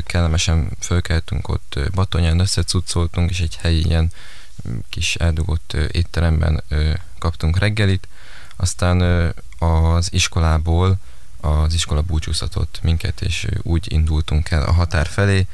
kellemesen 0.06 0.70
fölkeltünk 0.80 1.48
ott 1.48 1.80
Batonyán, 1.94 2.40
összecuccoltunk, 2.40 3.30
és 3.30 3.40
egy 3.40 3.58
helyi 3.62 3.86
ilyen 3.86 4.12
kis 4.90 5.16
eldugott 5.16 5.74
étteremben 5.74 6.64
kaptunk 7.20 7.58
reggelit, 7.58 8.08
aztán 8.62 9.02
az 9.60 10.14
iskolából 10.14 10.98
az 11.42 11.74
iskola 11.74 12.02
búcsúztatott 12.02 12.80
minket, 12.84 13.22
és 13.22 13.48
úgy 13.62 13.92
indultunk 13.92 14.52
el 14.52 14.64
a 14.64 14.72
határ 14.72 15.08
felé. 15.08 15.48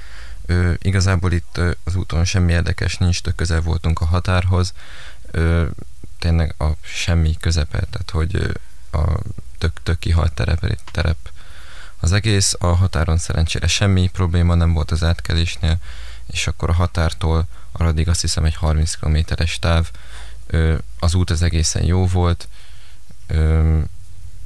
Igazából 0.77 1.31
itt 1.31 1.59
az 1.83 1.95
úton 1.95 2.25
semmi 2.25 2.51
érdekes 2.51 2.97
nincs, 2.97 3.21
tök 3.21 3.35
közel 3.35 3.61
voltunk 3.61 4.01
a 4.01 4.05
határhoz. 4.05 4.73
Tényleg 6.19 6.55
a 6.57 6.67
semmi 6.81 7.35
közepe, 7.39 7.79
tehát 7.79 8.09
hogy 8.11 8.59
a 8.91 9.19
tök, 9.57 9.83
tök 9.83 9.99
kihalt 9.99 10.33
terep, 10.33 10.79
terep 10.91 11.17
az 11.99 12.11
egész. 12.11 12.55
A 12.59 12.67
határon 12.67 13.17
szerencsére 13.17 13.67
semmi 13.67 14.09
probléma 14.09 14.55
nem 14.55 14.73
volt 14.73 14.91
az 14.91 15.03
átkelésnél, 15.03 15.77
és 16.27 16.47
akkor 16.47 16.69
a 16.69 16.73
határtól 16.73 17.47
aradig 17.71 18.09
azt 18.09 18.21
hiszem 18.21 18.45
egy 18.45 18.55
30 18.55 18.93
km-es 18.93 19.59
táv. 19.59 19.89
Az 20.99 21.13
út 21.13 21.29
az 21.29 21.41
egészen 21.41 21.83
jó 21.83 22.07
volt. 22.07 22.47
Ö, 23.27 23.79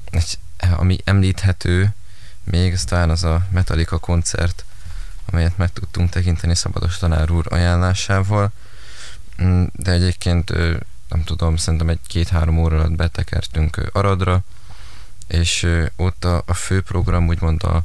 egy, 0.06 0.40
ami 0.76 0.98
említhető, 1.04 1.94
még 2.44 2.74
az 2.74 2.84
talán 2.84 3.10
az 3.10 3.24
a 3.24 3.48
Metallica 3.50 3.98
koncert, 3.98 4.66
amelyet 5.26 5.58
meg 5.58 5.74
tudtunk 5.74 6.10
tekinteni 6.10 6.56
Szabados 6.56 6.98
tanár 6.98 7.32
úr 7.32 7.46
ajánlásával, 7.50 8.52
Mm, 9.42 9.64
de 9.74 9.92
egyébként 9.92 10.50
nem 11.10 11.24
tudom, 11.24 11.56
szerintem 11.56 11.90
egy 11.90 12.00
két-három 12.08 12.58
óra 12.58 12.78
alatt 12.78 12.92
betekertünk 12.92 13.90
Aradra, 13.92 14.44
és 15.28 15.68
ott 15.96 16.26
a, 16.26 16.44
a 16.46 16.54
fő 16.54 16.82
program 16.82 17.28
úgymond 17.28 17.64
a, 17.64 17.76
a 17.76 17.84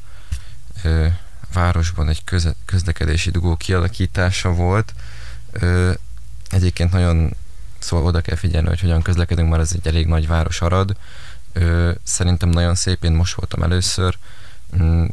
városban 1.52 2.08
egy 2.08 2.24
köze, 2.24 2.54
közlekedési 2.64 3.30
dugó 3.30 3.56
kialakítása 3.56 4.52
volt. 4.52 4.94
Egyébként 6.50 6.92
nagyon 6.92 7.36
szóval 7.78 8.06
oda 8.06 8.20
kell 8.20 8.36
figyelni, 8.36 8.68
hogy 8.68 8.80
hogyan 8.80 9.02
közlekedünk, 9.02 9.50
mert 9.50 9.62
ez 9.62 9.72
egy 9.72 9.86
elég 9.86 10.06
nagy 10.06 10.26
város 10.26 10.60
Arad. 10.60 10.96
Szerintem 12.02 12.48
nagyon 12.48 12.74
szép, 12.74 13.04
én 13.04 13.12
most 13.12 13.34
voltam 13.34 13.62
először, 13.62 14.18
mm, 14.76 15.04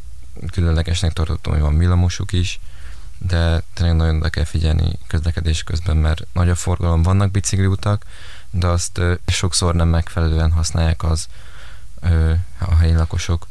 különlegesnek 0.51 1.13
tartottam, 1.13 1.53
hogy 1.53 1.61
van 1.61 1.77
villamosuk 1.77 2.31
is, 2.31 2.59
de 3.17 3.61
tényleg 3.73 3.95
nagyon 3.95 4.15
oda 4.15 4.29
kell 4.29 4.43
figyelni 4.43 4.97
közlekedés 5.07 5.63
közben, 5.63 5.97
mert 5.97 6.25
nagy 6.33 6.49
a 6.49 6.55
forgalom, 6.55 7.03
vannak 7.03 7.31
bicikliutak, 7.31 8.05
de 8.49 8.67
azt 8.67 9.01
sokszor 9.27 9.75
nem 9.75 9.87
megfelelően 9.87 10.51
használják 10.51 11.03
az 11.03 11.27
a 12.59 12.75
helyi 12.75 12.93
lakosok. 12.93 13.47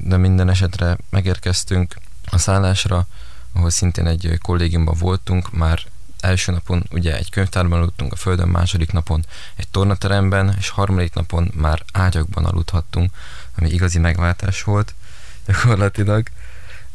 De 0.00 0.16
minden 0.16 0.48
esetre 0.48 0.96
megérkeztünk 1.10 1.94
a 2.30 2.38
szállásra, 2.38 3.06
ahol 3.52 3.70
szintén 3.70 4.06
egy 4.06 4.38
kollégiumban 4.42 4.96
voltunk, 4.98 5.52
már 5.52 5.80
első 6.26 6.52
napon 6.52 6.86
ugye 6.90 7.16
egy 7.16 7.30
könyvtárban 7.30 7.78
aludtunk 7.78 8.12
a 8.12 8.16
földön, 8.16 8.48
második 8.48 8.92
napon 8.92 9.26
egy 9.56 9.68
tornateremben, 9.68 10.54
és 10.58 10.68
harmadik 10.68 11.14
napon 11.14 11.52
már 11.54 11.82
ágyakban 11.92 12.44
aludhattunk, 12.44 13.12
ami 13.56 13.70
igazi 13.70 13.98
megváltás 13.98 14.62
volt 14.62 14.94
gyakorlatilag. 15.46 16.28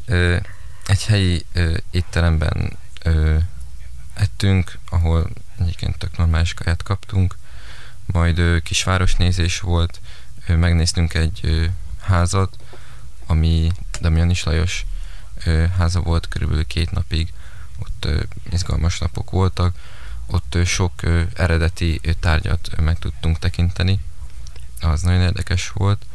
Ö, 0.06 0.38
egy 0.88 1.06
helyi 1.06 1.46
ö, 1.54 1.78
étteremben 1.92 2.78
ö, 3.04 3.38
ettünk, 4.14 4.80
ahol 4.90 5.30
egyébként 5.60 5.98
tök 5.98 6.18
normális 6.18 6.54
kaját 6.54 6.84
kaptunk, 6.84 7.38
majd 8.06 8.40
ö, 8.40 8.60
kisvárosnézés 8.60 9.60
volt, 9.60 10.02
ö, 10.48 10.56
megnéztünk 10.56 11.14
egy 11.14 11.40
ö, 11.44 11.66
házat, 12.02 12.56
ami 13.26 13.72
Damianis 14.02 14.44
Lajos 14.44 14.86
ö, 15.46 15.66
háza 15.78 16.00
volt 16.00 16.28
körülbelül 16.28 16.66
két 16.66 16.92
napig, 16.92 17.34
ott 18.06 18.28
izgalmas 18.52 19.00
napok 19.00 19.30
voltak, 19.32 19.76
ott 20.28 20.58
sok 20.66 20.94
eredeti 21.34 22.02
tárgyat 22.20 22.82
meg 22.82 23.00
tudtunk 23.00 23.40
tekinteni, 23.40 24.00
az 24.80 25.02
nagyon 25.02 25.22
érdekes 25.22 25.70
volt, 25.70 26.06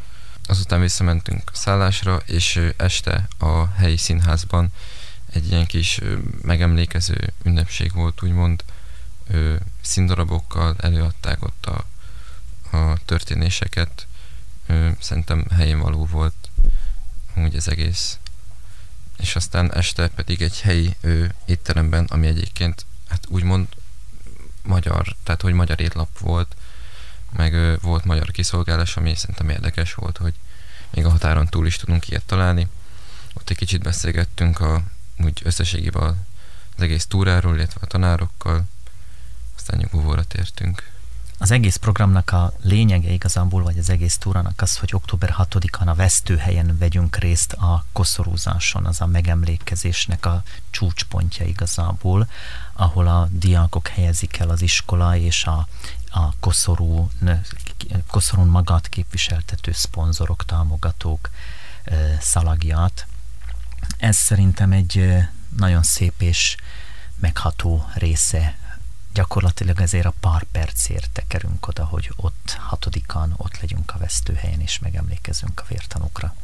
azután 0.47 0.81
visszamentünk 0.81 1.51
szállásra, 1.53 2.17
és 2.27 2.73
este 2.77 3.29
a 3.39 3.67
helyi 3.67 3.97
színházban 3.97 4.73
egy 5.33 5.51
ilyen 5.51 5.67
kis 5.67 6.01
megemlékező 6.43 7.33
ünnepség 7.43 7.93
volt, 7.93 8.23
úgymond 8.23 8.65
színdarabokkal 9.81 10.77
előadták 10.79 11.43
ott 11.43 11.67
a, 11.67 11.85
a 12.77 12.99
történéseket. 13.05 14.07
Szerintem 15.01 15.45
helyén 15.51 15.79
való 15.79 16.07
volt 16.07 16.51
úgy 17.37 17.57
az 17.57 17.69
egész. 17.69 18.19
És 19.19 19.37
aztán 19.37 19.75
este 19.75 20.09
pedig 20.09 20.43
egy 20.43 20.61
helyi 20.61 20.97
ő, 21.01 21.35
étteremben, 21.45 22.05
ami 22.05 22.27
egyébként 22.27 22.87
hát 23.09 23.27
úgymond 23.29 23.69
magyar, 24.63 25.17
tehát 25.23 25.43
hogy 25.43 25.53
magyar 25.53 25.81
étlap 25.81 26.19
volt, 26.19 26.57
meg 27.33 27.55
ö, 27.55 27.77
volt 27.81 28.05
magyar 28.05 28.31
kiszolgálás, 28.31 28.97
ami 28.97 29.15
szerintem 29.15 29.49
érdekes 29.49 29.95
volt, 29.95 30.17
hogy 30.17 30.35
még 30.91 31.05
a 31.05 31.11
határon 31.11 31.47
túl 31.47 31.67
is 31.67 31.77
tudunk 31.77 32.09
ilyet 32.09 32.27
találni. 32.27 32.69
Ott 33.35 33.51
egy 33.51 33.57
kicsit 33.57 33.83
beszélgettünk 33.83 34.61
a, 34.61 34.83
úgy 35.19 35.41
összességében 35.45 36.27
az 36.77 36.83
egész 36.83 37.07
túráról, 37.07 37.55
illetve 37.55 37.81
a 37.83 37.87
tanárokkal, 37.87 38.65
aztán 39.57 39.79
nyugovóra 39.79 40.25
tértünk. 40.25 40.91
Az 41.39 41.51
egész 41.51 41.77
programnak 41.77 42.31
a 42.31 42.53
lényege 42.63 43.11
igazából, 43.11 43.63
vagy 43.63 43.79
az 43.79 43.91
egész 43.91 44.19
túrának 44.19 44.61
az, 44.61 44.77
hogy 44.77 44.95
október 44.95 45.35
6-án 45.39 45.87
a 45.87 45.95
vesztőhelyen 45.95 46.79
vegyünk 46.79 47.17
részt 47.17 47.53
a 47.53 47.85
koszorúzáson, 47.93 48.87
az 48.87 49.01
a 49.01 49.07
megemlékezésnek 49.07 50.27
a 50.27 50.43
csúcspontja 50.71 51.47
igazából, 51.47 52.29
ahol 52.73 53.07
a 53.07 53.29
diákok 53.31 53.89
helyezik 53.89 54.39
el 54.39 54.49
az 54.49 54.63
iskola 54.63 55.17
és 55.17 55.45
a, 55.45 55.69
a 56.11 56.37
koszorú, 56.41 57.11
koszorún 58.07 58.49
magát 58.49 58.89
képviseltető 58.89 59.73
szponzorok, 59.73 60.45
támogatók 60.45 61.31
szalagját. 62.21 63.07
Ez 63.99 64.17
szerintem 64.17 64.73
egy 64.73 65.17
nagyon 65.57 65.83
szép 65.83 66.23
és 66.23 66.57
megható 67.21 67.91
része 67.95 68.59
gyakorlatilag 69.17 69.81
ezért 69.81 70.07
a 70.07 70.13
pár 70.21 70.43
percért 70.53 71.11
tekerünk 71.13 71.69
oda, 71.69 71.85
hogy 71.85 72.11
ott 72.17 72.57
hatodikán 72.59 73.35
ott 73.37 73.61
legyünk 73.61 73.93
a 73.95 73.99
vesztőhelyen 73.99 74.61
és 74.61 74.79
megemlékezünk 74.79 75.61
a 75.61 75.65
vértanúkra. 75.69 76.35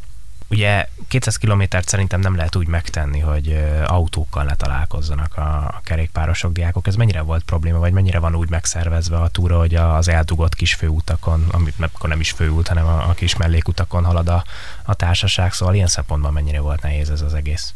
Ugye 0.48 0.88
200 1.08 1.36
kilométert 1.36 1.88
szerintem 1.88 2.20
nem 2.20 2.36
lehet 2.36 2.56
úgy 2.56 2.66
megtenni, 2.66 3.18
hogy 3.18 3.64
autókkal 3.86 4.44
ne 4.44 4.54
találkozzanak 4.54 5.36
a 5.36 5.80
kerékpárosok, 5.84 6.52
diákok. 6.52 6.86
Ez 6.86 6.94
mennyire 6.94 7.20
volt 7.20 7.44
probléma, 7.44 7.78
vagy 7.78 7.92
mennyire 7.92 8.18
van 8.18 8.34
úgy 8.34 8.50
megszervezve 8.50 9.16
a 9.20 9.28
túra, 9.28 9.58
hogy 9.58 9.74
az 9.74 10.08
eldugott 10.08 10.54
kis 10.54 10.74
főutakon, 10.74 11.48
amit 11.50 11.74
akkor 11.78 12.08
nem 12.08 12.20
is 12.20 12.30
főút, 12.30 12.68
hanem 12.68 12.86
a, 12.86 13.08
a 13.08 13.12
kis 13.12 13.36
mellékutakon 13.36 14.04
halad 14.04 14.28
a, 14.28 14.44
a 14.82 14.94
társaság, 14.94 15.52
szóval 15.52 15.74
ilyen 15.74 15.86
szempontban 15.86 16.32
mennyire 16.32 16.60
volt 16.60 16.82
nehéz 16.82 17.10
ez 17.10 17.20
az 17.20 17.34
egész? 17.34 17.74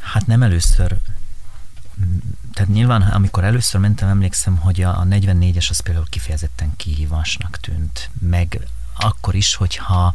Hát 0.00 0.26
nem 0.26 0.42
először 0.42 0.96
tehát 2.52 2.72
nyilván, 2.72 3.02
amikor 3.02 3.44
először 3.44 3.80
mentem, 3.80 4.08
emlékszem, 4.08 4.56
hogy 4.56 4.82
a 4.82 5.04
44-es 5.10 5.70
az 5.70 5.80
például 5.80 6.06
kifejezetten 6.08 6.76
kihívásnak 6.76 7.56
tűnt, 7.60 8.10
meg 8.20 8.66
akkor 8.96 9.34
is, 9.34 9.54
hogyha 9.54 10.14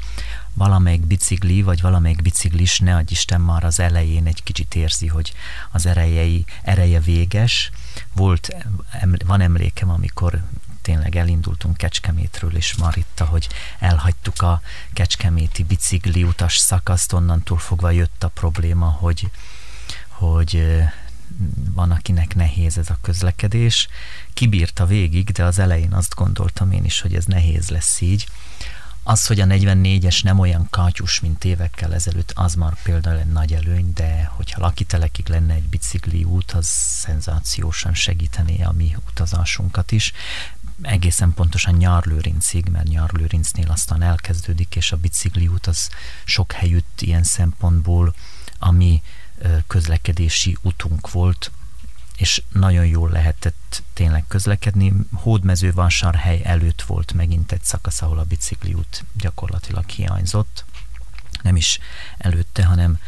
valamelyik 0.54 1.06
bicikli, 1.06 1.62
vagy 1.62 1.82
valamelyik 1.82 2.22
biciklis, 2.22 2.80
ne 2.80 2.96
adj 2.96 3.12
Isten 3.12 3.42
már 3.42 3.64
az 3.64 3.80
elején 3.80 4.26
egy 4.26 4.44
kicsit 4.44 4.76
érzi, 4.76 5.08
hogy 5.08 5.34
az 5.72 5.86
erejei, 5.86 6.46
ereje 6.62 7.00
véges. 7.00 7.72
Volt, 8.14 8.56
van 9.26 9.42
emlékem, 9.42 9.90
amikor 9.90 10.44
tényleg 10.82 11.16
elindultunk 11.16 11.78
Kecskemétről, 11.78 12.56
és 12.56 12.76
már 12.76 12.98
itt, 12.98 13.20
hogy 13.20 13.48
elhagytuk 13.80 14.42
a 14.42 14.62
Kecskeméti 14.94 15.64
bicikli 15.64 16.24
utas 16.24 16.58
szakaszt, 16.58 17.14
onnantól 17.14 17.58
fogva 17.58 17.92
jött 17.92 18.24
a 18.24 18.28
probléma, 18.28 18.86
hogy, 18.86 19.30
hogy 20.08 20.64
van, 21.74 21.92
akinek 21.92 22.36
nehéz 22.36 22.78
ez 22.78 22.90
a 22.90 22.98
közlekedés. 23.02 23.88
Kibírta 24.34 24.86
végig, 24.86 25.30
de 25.30 25.44
az 25.44 25.60
elején 25.60 25.94
azt 25.94 26.16
gondoltam 26.16 26.72
én 26.72 26.86
is, 26.86 27.02
hogy 27.02 27.16
ez 27.16 27.26
nehéz 27.26 27.70
lesz 27.70 28.02
így. 28.02 28.28
Az, 29.10 29.28
hogy 29.28 29.40
a 29.40 29.46
44-es 29.46 30.24
nem 30.24 30.40
olyan 30.40 30.68
kátyus, 30.70 31.20
mint 31.20 31.44
évekkel 31.44 31.94
ezelőtt, 31.94 32.32
az 32.36 32.56
már 32.56 32.82
például 32.84 33.20
egy 33.20 33.32
nagy 33.32 33.54
előny, 33.54 33.92
de 33.94 34.32
hogyha 34.36 34.62
lakitelekig 34.62 35.28
lenne 35.28 35.54
egy 35.54 35.70
bicikli 35.70 36.24
út, 36.24 36.52
az 36.52 36.68
szenzációsan 36.68 37.94
segítené 37.94 38.62
a 38.62 38.72
mi 38.72 38.96
utazásunkat 39.10 39.92
is. 39.92 40.14
Egészen 40.82 41.34
pontosan 41.34 41.76
Nyarlőrincig, 41.76 42.70
mert 42.70 42.88
Nyarlőrincnél 42.88 43.70
aztán 43.70 44.02
elkezdődik, 44.02 44.76
és 44.76 44.92
a 44.92 44.98
bicikli 44.98 45.48
út 45.48 45.68
az 45.68 45.90
sok 46.26 46.52
helyütt 46.52 47.02
ilyen 47.02 47.24
szempontból, 47.24 48.14
ami 48.60 49.02
közlekedési 49.68 50.58
utunk 50.62 51.12
volt, 51.12 51.52
és 52.18 52.44
nagyon 52.52 52.86
jól 52.86 53.10
lehetett 53.10 53.84
tényleg 53.94 54.26
közlekedni. 54.28 54.94
Hódmezővásárhely 55.14 56.42
előtt 56.44 56.82
volt 56.82 57.14
megint 57.14 57.52
egy 57.52 57.64
szakasz, 57.64 58.02
ahol 58.02 58.20
a 58.20 58.24
bicikliút 58.24 59.06
gyakorlatilag 59.14 59.90
hiányzott. 59.90 60.66
Nem 61.42 61.56
is 61.56 61.80
előtte, 62.18 62.66
hanem 62.66 63.00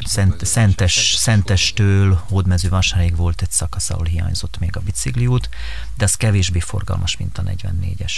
Szent, 0.00 0.44
Szentes, 0.44 1.14
Szentestől 1.18 2.22
Hódmezővásárhelyig 2.28 3.16
volt 3.16 3.42
egy 3.42 3.50
szakasz, 3.50 3.90
ahol 3.90 4.04
hiányzott 4.04 4.58
még 4.58 4.76
a 4.76 4.80
bicikliút, 4.80 5.48
de 5.94 6.04
az 6.04 6.14
kevésbé 6.14 6.60
forgalmas, 6.60 7.16
mint 7.16 7.38
a 7.38 7.42
44-es. 7.42 8.12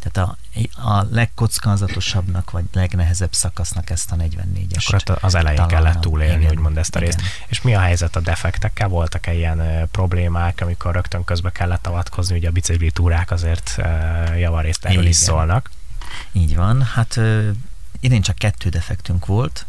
Tehát 0.00 0.28
a, 0.28 0.36
a 0.88 1.06
legkockázatosabbnak, 1.10 2.50
vagy 2.50 2.64
legnehezebb 2.72 3.32
szakasznak 3.32 3.90
ezt 3.90 4.12
a 4.12 4.16
44-est. 4.16 4.86
Akkor 4.86 5.18
az 5.20 5.34
elején 5.34 5.66
kellett 5.66 6.00
túlélni, 6.00 6.42
igen, 6.42 6.50
úgymond 6.50 6.78
ezt 6.78 6.96
a 6.96 6.98
részt. 6.98 7.18
Igen. 7.18 7.30
És 7.46 7.62
mi 7.62 7.74
a 7.74 7.80
helyzet 7.80 8.16
a 8.16 8.20
defektekkel? 8.20 8.88
Voltak-e 8.88 9.34
ilyen 9.34 9.88
problémák, 9.90 10.60
amikor 10.60 10.94
rögtön 10.94 11.24
közbe 11.24 11.50
kellett 11.50 11.86
avatkozni, 11.86 12.36
ugye 12.36 12.48
a 12.48 12.52
bicikli 12.52 12.90
túrák 12.90 13.30
azért 13.30 13.76
javarészt 14.36 14.84
erről 14.84 14.98
igen. 14.98 15.10
is 15.10 15.16
szólnak. 15.16 15.70
Így 16.32 16.56
van. 16.56 16.82
Hát 16.82 17.20
idén 18.00 18.22
csak 18.22 18.36
kettő 18.36 18.68
defektünk 18.68 19.26
volt. 19.26 19.66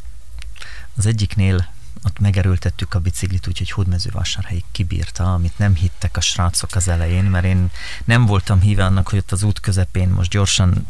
Az 0.97 1.05
egyiknél 1.05 1.67
ott 2.03 2.19
megerőltettük 2.19 2.93
a 2.93 2.99
biciklit, 2.99 3.47
úgyhogy 3.47 3.71
Hódmezővásárhelyig 3.71 4.63
kibírta, 4.71 5.33
amit 5.33 5.57
nem 5.57 5.75
hittek 5.75 6.17
a 6.17 6.21
srácok 6.21 6.75
az 6.75 6.87
elején, 6.87 7.23
mert 7.23 7.45
én 7.45 7.71
nem 8.05 8.25
voltam 8.25 8.61
híve 8.61 8.85
annak, 8.85 9.07
hogy 9.07 9.19
ott 9.19 9.31
az 9.31 9.43
út 9.43 9.59
közepén 9.59 10.09
most 10.09 10.29
gyorsan 10.29 10.87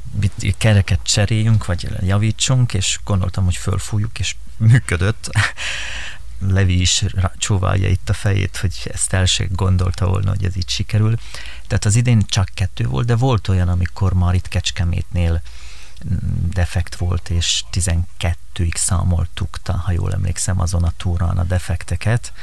kereket 0.57 0.99
cseréljünk, 1.03 1.65
vagy 1.65 1.87
javítsunk, 2.01 2.73
és 2.73 2.99
gondoltam, 3.03 3.43
hogy 3.43 3.55
fölfújjuk, 3.55 4.19
és 4.19 4.35
működött. 4.57 5.29
Levi 6.47 6.81
is 6.81 7.05
csóválja 7.37 7.87
itt 7.87 8.09
a 8.09 8.13
fejét, 8.13 8.57
hogy 8.57 8.91
ezt 8.93 9.13
el 9.13 9.25
gondolta 9.49 10.07
volna, 10.07 10.29
hogy 10.29 10.43
ez 10.45 10.57
így 10.57 10.69
sikerül. 10.69 11.15
Tehát 11.67 11.85
az 11.85 11.95
idén 11.95 12.25
csak 12.27 12.49
kettő 12.53 12.85
volt, 12.85 13.05
de 13.05 13.15
volt 13.15 13.47
olyan, 13.47 13.69
amikor 13.69 14.13
már 14.13 14.33
itt 14.33 14.47
Kecskemétnél 14.47 15.41
defekt 16.53 16.95
volt, 16.95 17.29
és 17.29 17.63
12-ig 17.71 18.75
számoltuk, 18.75 19.59
ha 19.63 19.91
jól 19.91 20.13
emlékszem, 20.13 20.59
azon 20.59 20.83
a 20.83 20.93
túrán 20.97 21.37
a 21.37 21.43
defekteket. 21.43 22.33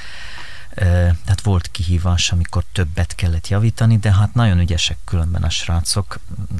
Tehát 0.74 1.40
volt 1.42 1.70
kihívás, 1.70 2.32
amikor 2.32 2.64
többet 2.72 3.14
kellett 3.14 3.48
javítani, 3.48 3.98
de 3.98 4.12
hát 4.12 4.34
nagyon 4.34 4.58
ügyesek 4.58 4.98
különben 5.04 5.42
a 5.42 5.50
srácok. 5.50 6.18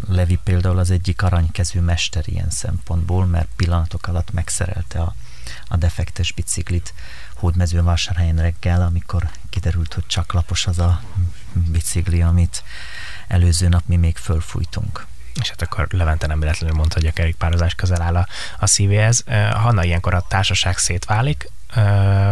Levi 0.09 0.39
például 0.45 0.79
az 0.79 0.91
egyik 0.91 1.23
aranykezű 1.23 1.81
mester 1.81 2.29
ilyen 2.29 2.51
szempontból, 2.51 3.27
mert 3.27 3.49
pillanatok 3.57 4.07
alatt 4.07 4.33
megszerelte 4.33 5.01
a, 5.01 5.15
a 5.69 5.77
defektes 5.77 6.33
biciklit 6.33 6.95
Hódmezővásárhelyen 7.35 8.37
reggel, 8.37 8.83
amikor 8.83 9.31
kiderült, 9.51 9.95
hogy 9.95 10.07
csak 10.07 10.33
lapos 10.33 10.67
az 10.67 10.79
a 10.79 11.03
bicikli, 11.53 12.23
amit 12.23 12.63
előző 13.29 13.69
nap 13.69 13.87
mi 13.87 13.97
még 13.97 14.17
fölfújtunk 14.17 15.07
és 15.41 15.49
hát 15.49 15.63
akkor 15.63 15.87
Levente 15.91 16.27
nem 16.27 16.41
véletlenül 16.41 16.77
mondta, 16.77 16.95
hogy 16.95 17.07
a 17.07 17.13
kerékpározás 17.13 17.75
közel 17.75 18.03
áll 18.03 18.17
a, 18.17 18.27
a 18.59 18.67
szívéhez. 18.67 19.25
Hanna 19.53 19.85
ilyenkor 19.85 20.15
a 20.15 20.25
társaság 20.29 20.79
szétválik, 20.79 21.51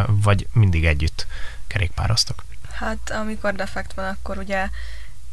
vagy 0.07 0.47
mindig 0.53 0.85
együtt 0.85 1.27
kerékpároztok? 1.67 2.45
Hát 2.73 3.11
amikor 3.11 3.55
defekt 3.55 3.93
van, 3.95 4.05
akkor 4.05 4.39
ugye 4.39 4.69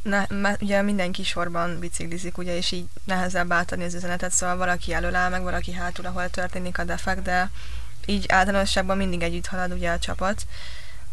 ne, 0.04 0.26
mert 0.30 0.62
ugye 0.62 0.82
mindenki 0.82 1.24
sorban 1.24 1.80
biciklizik, 1.80 2.38
ugye, 2.38 2.58
és 2.58 2.72
így 2.72 2.86
nehezebb 3.04 3.52
átadni 3.52 3.84
az 3.84 3.94
üzenetet, 3.94 4.32
szóval 4.32 4.58
valaki 4.58 4.94
elől 4.94 5.16
áll, 5.16 5.30
meg 5.30 5.42
valaki 5.42 5.74
hátul, 5.74 6.06
ahol 6.06 6.30
történik 6.30 6.78
a 6.78 6.84
defekt, 6.84 7.22
de 7.22 7.50
így 8.06 8.26
általánosságban 8.28 8.98
mindig 8.98 9.22
együtt 9.22 9.48
halad 9.48 9.72
ugye 9.72 9.92
a 9.92 10.00
csapat, 10.00 10.46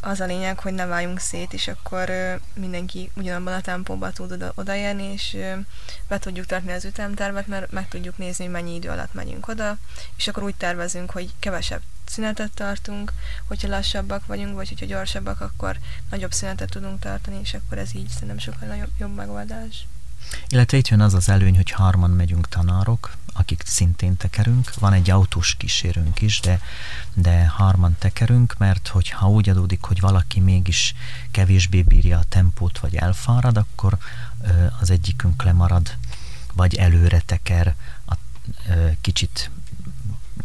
az 0.01 0.21
a 0.21 0.25
lényeg, 0.25 0.59
hogy 0.59 0.73
ne 0.73 0.87
váljunk 0.87 1.19
szét, 1.19 1.53
és 1.53 1.69
akkor 1.69 2.11
mindenki 2.55 3.11
ugyanabban 3.17 3.53
a 3.53 3.61
tempóban 3.61 4.13
tud 4.13 4.33
oda, 4.33 4.53
odaérni, 4.55 5.13
és 5.13 5.37
be 6.09 6.19
tudjuk 6.19 6.47
tartani 6.47 6.73
az 6.73 6.85
ütemtervet, 6.85 7.47
mert 7.47 7.73
meg 7.73 7.89
tudjuk 7.89 8.19
nézni, 8.19 8.45
hogy 8.45 8.53
mennyi 8.53 8.75
idő 8.75 8.89
alatt 8.89 9.15
megyünk 9.15 9.49
oda, 9.49 9.77
és 10.17 10.29
akkor 10.29 10.43
úgy 10.43 10.55
tervezünk, 10.55 11.11
hogy 11.11 11.31
kevesebb 11.39 11.83
szünetet 12.07 12.55
tartunk, 12.55 13.13
hogyha 13.49 13.69
lassabbak 13.69 14.27
vagyunk, 14.27 14.55
vagy 14.55 14.69
hogyha 14.69 14.87
gyorsabbak, 14.87 15.41
akkor 15.41 15.77
nagyobb 16.11 16.33
szünetet 16.33 16.71
tudunk 16.71 17.01
tartani, 17.01 17.39
és 17.43 17.55
akkor 17.55 17.79
ez 17.79 17.95
így 17.95 18.09
szerintem 18.09 18.39
sokkal 18.39 18.69
nagyobb 18.69 18.91
jobb 18.99 19.15
megoldás. 19.15 19.87
Illetve 20.49 20.77
itt 20.77 20.89
jön 20.89 21.01
az 21.01 21.15
az 21.15 21.29
előny, 21.29 21.57
hogy 21.57 21.71
harman 21.71 22.11
megyünk 22.11 22.49
tanárok, 22.49 23.17
akik 23.33 23.63
szintén 23.67 24.17
tekerünk. 24.17 24.75
Van 24.75 24.93
egy 24.93 25.11
autós 25.11 25.55
kísérünk 25.55 26.21
is, 26.21 26.41
de, 26.41 26.61
de 27.15 27.47
harman 27.47 27.97
tekerünk, 27.99 28.55
mert 28.59 28.89
hogyha 28.89 29.29
úgy 29.29 29.49
adódik, 29.49 29.83
hogy 29.83 30.01
valaki 30.01 30.41
mégis 30.41 30.95
kevésbé 31.31 31.83
bírja 31.83 32.19
a 32.19 32.25
tempót, 32.29 32.79
vagy 32.79 32.95
elfárad, 32.97 33.57
akkor 33.57 33.99
az 34.81 34.91
egyikünk 34.91 35.43
lemarad, 35.43 35.97
vagy 36.55 36.75
előre 36.75 37.23
teker, 37.27 37.75
a, 38.07 38.15
kicsit 39.01 39.51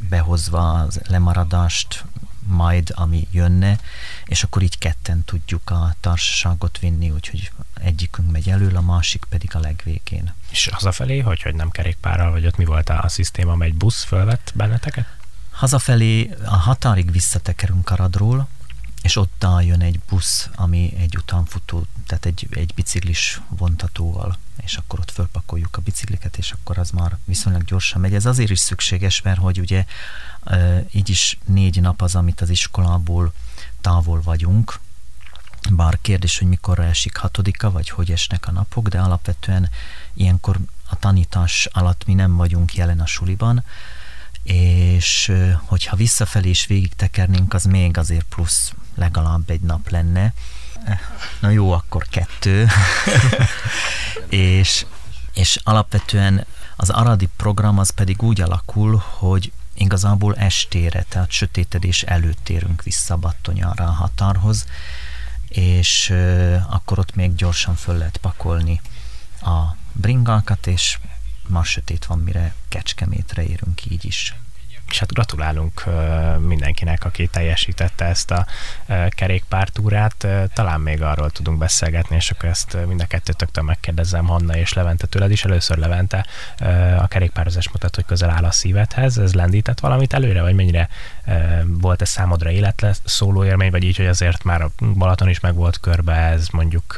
behozva 0.09 0.71
az 0.73 0.99
lemaradást, 1.07 2.05
majd, 2.45 2.91
ami 2.95 3.27
jönne, 3.31 3.79
és 4.25 4.43
akkor 4.43 4.61
így 4.61 4.77
ketten 4.77 5.23
tudjuk 5.23 5.69
a 5.69 5.95
társaságot 5.99 6.79
vinni, 6.79 7.09
úgyhogy 7.09 7.51
egyikünk 7.73 8.31
megy 8.31 8.49
elől, 8.49 8.75
a 8.75 8.81
másik 8.81 9.25
pedig 9.29 9.55
a 9.55 9.59
legvégén. 9.59 10.33
És 10.49 10.69
hazafelé, 10.73 11.19
hogy, 11.19 11.41
hogy 11.41 11.55
nem 11.55 11.69
kerékpárral, 11.69 12.31
vagy 12.31 12.45
ott 12.45 12.57
mi 12.57 12.65
volt 12.65 12.89
a, 12.89 13.05
szisztéma, 13.07 13.63
egy 13.63 13.75
busz 13.75 14.03
fölvett 14.03 14.51
benneteket? 14.55 15.07
Hazafelé 15.51 16.29
a 16.45 16.55
határig 16.55 17.11
visszatekerünk 17.11 17.89
Aradról, 17.89 18.47
és 19.05 19.15
ott 19.15 19.45
jön 19.59 19.81
egy 19.81 19.99
busz, 20.09 20.49
ami 20.55 20.93
egy 20.97 21.17
utánfutó, 21.17 21.85
tehát 22.07 22.25
egy, 22.25 22.47
egy 22.51 22.71
biciklis 22.75 23.41
vontatóval, 23.47 24.37
és 24.63 24.77
akkor 24.77 24.99
ott 24.99 25.11
fölpakoljuk 25.11 25.77
a 25.77 25.81
bicikliket, 25.81 26.37
és 26.37 26.51
akkor 26.51 26.77
az 26.77 26.89
már 26.89 27.17
viszonylag 27.25 27.63
gyorsan 27.63 28.01
megy. 28.01 28.15
Ez 28.15 28.25
azért 28.25 28.49
is 28.49 28.59
szükséges, 28.59 29.21
mert 29.21 29.39
hogy 29.39 29.59
ugye 29.59 29.85
így 30.91 31.09
is 31.09 31.37
négy 31.45 31.81
nap 31.81 32.01
az, 32.01 32.15
amit 32.15 32.41
az 32.41 32.49
iskolából 32.49 33.33
távol 33.81 34.21
vagyunk, 34.21 34.79
bár 35.69 35.97
kérdés, 36.01 36.37
hogy 36.37 36.47
mikor 36.47 36.79
esik 36.79 37.17
hatodika, 37.17 37.71
vagy 37.71 37.89
hogy 37.89 38.11
esnek 38.11 38.47
a 38.47 38.51
napok, 38.51 38.87
de 38.87 38.99
alapvetően 38.99 39.69
ilyenkor 40.13 40.59
a 40.89 40.95
tanítás 40.95 41.67
alatt 41.71 42.05
mi 42.05 42.13
nem 42.13 42.35
vagyunk 42.35 42.75
jelen 42.75 42.99
a 42.99 43.05
suliban, 43.05 43.63
és 44.43 45.31
hogyha 45.65 45.95
visszafelé 45.95 46.49
is 46.49 46.65
végig 46.65 46.93
tekernénk, 46.95 47.53
az 47.53 47.63
még 47.63 47.97
azért 47.97 48.25
plusz 48.29 48.73
legalább 48.95 49.49
egy 49.49 49.61
nap 49.61 49.89
lenne. 49.89 50.33
Na 51.39 51.49
jó, 51.49 51.71
akkor 51.71 52.05
kettő. 52.05 52.67
és, 54.29 54.85
és 55.33 55.59
alapvetően 55.63 56.45
az 56.75 56.89
aradi 56.89 57.29
program 57.37 57.79
az 57.79 57.89
pedig 57.89 58.21
úgy 58.21 58.41
alakul, 58.41 59.03
hogy 59.05 59.51
igazából 59.77 60.35
estére, 60.35 61.05
tehát 61.09 61.31
sötétedés 61.31 62.03
előtt 62.03 62.39
térünk 62.43 62.83
vissza 62.83 63.17
Battonyára 63.17 63.85
a 63.85 63.91
határhoz, 63.91 64.65
és 65.47 66.09
akkor 66.69 66.99
ott 66.99 67.15
még 67.15 67.35
gyorsan 67.35 67.75
föl 67.75 67.97
lehet 67.97 68.17
pakolni 68.17 68.81
a 69.41 69.75
bringákat, 69.91 70.67
és 70.67 70.99
ma 71.47 71.63
sötét 71.63 72.05
van, 72.05 72.19
mire 72.19 72.53
Kecskemétre 72.69 73.43
érünk 73.43 73.85
így 73.85 74.05
is 74.05 74.35
és 74.89 74.99
hát 74.99 75.13
gratulálunk 75.13 75.83
mindenkinek, 76.39 77.05
aki 77.05 77.27
teljesítette 77.27 78.05
ezt 78.05 78.31
a 78.31 78.45
kerékpártúrát. 79.09 80.27
Talán 80.53 80.81
még 80.81 81.01
arról 81.01 81.29
tudunk 81.29 81.57
beszélgetni, 81.57 82.15
és 82.15 82.31
akkor 82.31 82.49
ezt 82.49 82.77
mind 82.87 83.01
a 83.01 83.05
kettőtöktől 83.05 83.63
megkérdezem 83.63 84.25
Hanna 84.25 84.57
és 84.57 84.73
Levente 84.73 85.07
tőled 85.07 85.31
is. 85.31 85.45
Először 85.45 85.77
Levente 85.77 86.25
a 86.97 87.07
kerékpározás 87.07 87.69
mutat, 87.69 87.95
hogy 87.95 88.05
közel 88.05 88.29
áll 88.29 88.43
a 88.43 88.51
szívedhez. 88.51 89.17
Ez 89.17 89.33
lendített 89.33 89.79
valamit 89.79 90.13
előre, 90.13 90.41
vagy 90.41 90.55
mennyire 90.55 90.89
volt 91.67 92.01
ez 92.01 92.09
számodra 92.09 92.49
életle 92.51 92.93
szóló 93.03 93.45
élmény, 93.45 93.71
vagy 93.71 93.83
így, 93.83 93.97
hogy 93.97 94.07
azért 94.07 94.43
már 94.43 94.61
a 94.61 94.71
Balaton 94.79 95.29
is 95.29 95.39
meg 95.39 95.55
volt 95.55 95.79
körbe, 95.79 96.13
ez 96.13 96.47
mondjuk 96.47 96.95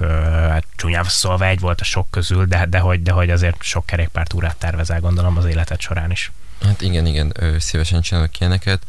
hát 0.50 0.63
csúnyán 0.76 1.04
szólva 1.04 1.45
egy 1.45 1.60
volt 1.60 1.82
a 1.82 1.84
sok 1.84 2.12
közül, 2.12 2.45
de, 2.45 2.65
de, 2.65 2.80
hogy, 2.80 3.04
de 3.04 3.12
hogy 3.12 3.30
azért 3.30 3.63
sok 3.63 3.86
kerékpártúrát 3.86 4.56
tervezel, 4.56 5.00
gondolom 5.00 5.38
az 5.38 5.45
életed 5.45 5.82
során 5.82 6.12
is. 6.12 6.32
Hát 6.62 6.82
igen, 6.82 7.06
igen, 7.06 7.32
ö, 7.36 7.60
szívesen 7.60 8.02
csinálok 8.02 8.39
ilyeneket. 8.39 8.84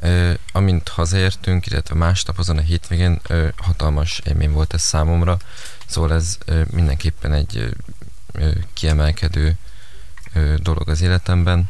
Ö, 0.00 0.32
amint 0.52 0.88
hazaértünk, 0.88 1.66
illetve 1.66 1.94
másnap 1.94 2.38
azon 2.38 2.58
a 2.58 2.60
hétvégén 2.60 3.20
ö, 3.28 3.48
hatalmas 3.56 4.20
élmény 4.24 4.50
volt 4.50 4.74
ez 4.74 4.82
számomra, 4.82 5.38
szóval 5.86 6.12
ez 6.12 6.38
ö, 6.44 6.62
mindenképpen 6.70 7.32
egy 7.32 7.74
ö, 8.32 8.50
kiemelkedő 8.72 9.56
ö, 10.32 10.54
dolog 10.62 10.88
az 10.88 11.00
életemben. 11.00 11.68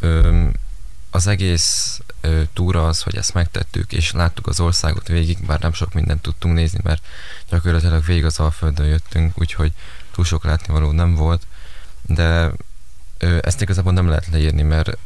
Ö, 0.00 0.46
az 1.10 1.26
egész 1.26 2.00
ö, 2.20 2.42
túra 2.52 2.86
az, 2.86 3.02
hogy 3.02 3.16
ezt 3.16 3.34
megtettük, 3.34 3.92
és 3.92 4.12
láttuk 4.12 4.46
az 4.46 4.60
országot 4.60 5.08
végig, 5.08 5.46
bár 5.46 5.60
nem 5.60 5.72
sok 5.72 5.92
mindent 5.92 6.22
tudtunk 6.22 6.54
nézni, 6.54 6.80
mert 6.82 7.04
gyakorlatilag 7.48 8.04
végig 8.04 8.24
az 8.24 8.38
Alföldön 8.38 8.86
jöttünk, 8.86 9.38
úgyhogy 9.38 9.72
túl 10.12 10.24
sok 10.24 10.44
látnivaló 10.44 10.90
nem 10.90 11.14
volt, 11.14 11.46
de 12.02 12.52
ezt 13.42 13.60
igazából 13.60 13.92
nem 13.92 14.08
lehet 14.08 14.26
leírni, 14.26 14.62
mert 14.62 14.98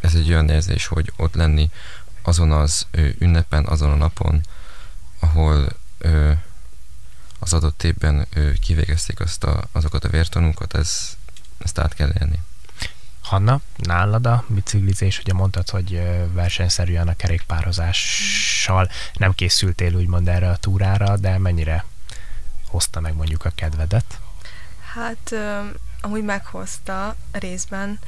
ez 0.00 0.14
egy 0.14 0.28
olyan 0.28 0.48
érzés, 0.48 0.86
hogy 0.86 1.12
ott 1.16 1.34
lenni 1.34 1.70
azon 2.22 2.52
az 2.52 2.86
ünnepen, 3.18 3.66
azon 3.66 3.90
a 3.90 3.94
napon, 3.94 4.40
ahol 5.18 5.66
az 7.38 7.52
adott 7.52 7.82
évben 7.82 8.26
kivégezték 8.60 9.20
azt 9.20 9.44
a, 9.44 9.64
azokat 9.72 10.04
a 10.04 10.08
vértanúkat, 10.08 10.74
ez, 10.74 11.16
ezt 11.58 11.78
át 11.78 11.94
kell 11.94 12.12
élni. 12.20 12.42
Hanna, 13.20 13.60
nálad 13.76 14.26
a 14.26 14.44
biciklizés, 14.48 15.18
ugye 15.18 15.32
mondtad, 15.32 15.70
hogy 15.70 16.02
versenyszerűen 16.32 17.08
a 17.08 17.16
kerékpározással 17.16 18.90
nem 19.14 19.32
készültél 19.32 19.94
úgymond 19.94 20.28
erre 20.28 20.50
a 20.50 20.56
túrára, 20.56 21.16
de 21.16 21.38
mennyire 21.38 21.84
hozta 22.66 23.00
meg 23.00 23.14
mondjuk 23.14 23.44
a 23.44 23.52
kedvedet? 23.54 24.20
Hát 24.94 25.34
amúgy 26.04 26.22
meghozta 26.24 27.16
részben, 27.32 27.98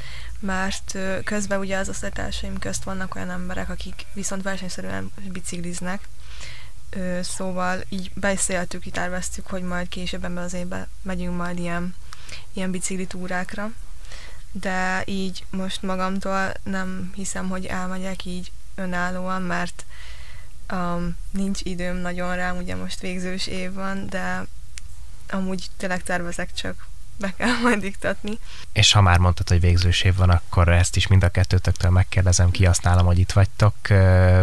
mert 0.40 0.98
közben 1.24 1.58
ugye 1.58 1.76
az 1.76 1.88
osztálytársaim 1.88 2.58
közt 2.58 2.84
vannak 2.84 3.14
olyan 3.14 3.30
emberek, 3.30 3.68
akik 3.68 4.06
viszont 4.12 4.42
versenyszerűen 4.42 5.12
bicikliznek, 5.32 6.08
szóval 7.20 7.84
így 7.88 8.10
beszéltük, 8.14 8.90
terveztük, 8.90 9.46
hogy 9.46 9.62
majd 9.62 9.88
később 9.88 10.24
ebben 10.24 10.44
az 10.44 10.54
évben 10.54 10.88
megyünk 11.02 11.36
majd 11.36 11.58
ilyen, 11.58 11.94
ilyen 12.52 12.70
bicikli 12.70 13.06
túrákra, 13.06 13.70
de 14.52 15.02
így 15.04 15.44
most 15.50 15.82
magamtól 15.82 16.52
nem 16.62 17.12
hiszem, 17.14 17.48
hogy 17.48 17.66
elmegyek 17.66 18.24
így 18.24 18.52
önállóan, 18.74 19.42
mert 19.42 19.84
um, 20.72 21.16
nincs 21.30 21.60
időm 21.62 21.96
nagyon 21.96 22.36
rám, 22.36 22.56
ugye 22.56 22.76
most 22.76 23.00
végzős 23.00 23.46
év 23.46 23.72
van, 23.72 24.06
de 24.08 24.46
amúgy 25.28 25.66
tényleg 25.76 26.02
tervezek 26.02 26.52
csak 26.52 26.86
be 27.16 27.34
kell 27.36 27.60
majd 27.62 27.80
diktatni. 27.80 28.38
És 28.72 28.92
ha 28.92 29.00
már 29.00 29.18
mondtad, 29.18 29.48
hogy 29.48 29.60
végzős 29.60 30.02
év 30.02 30.16
van, 30.16 30.30
akkor 30.30 30.68
ezt 30.68 30.96
is 30.96 31.06
mind 31.06 31.22
a 31.22 31.28
kettőtöktől 31.28 31.90
megkérdezem, 31.90 32.50
kihasználom, 32.50 33.06
hogy 33.06 33.18
itt 33.18 33.32
vagytok. 33.32 33.74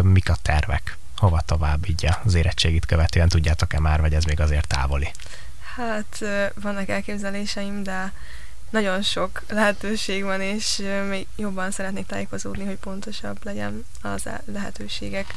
Mik 0.02 0.30
a 0.30 0.36
tervek? 0.42 0.96
Hova 1.16 1.40
tovább 1.40 1.88
így 1.88 2.08
az 2.24 2.34
érettségit 2.34 2.86
követően? 2.86 3.28
Tudjátok-e 3.28 3.80
már, 3.80 4.00
vagy 4.00 4.14
ez 4.14 4.24
még 4.24 4.40
azért 4.40 4.66
távoli? 4.66 5.10
Hát 5.76 6.24
vannak 6.54 6.88
elképzeléseim, 6.88 7.82
de 7.82 8.12
nagyon 8.70 9.02
sok 9.02 9.42
lehetőség 9.48 10.22
van, 10.22 10.40
és 10.40 10.82
még 11.08 11.26
jobban 11.36 11.70
szeretnék 11.70 12.06
tájékozódni, 12.06 12.64
hogy 12.64 12.76
pontosabb 12.76 13.38
legyen 13.44 13.84
az 14.02 14.28
lehetőségek 14.52 15.34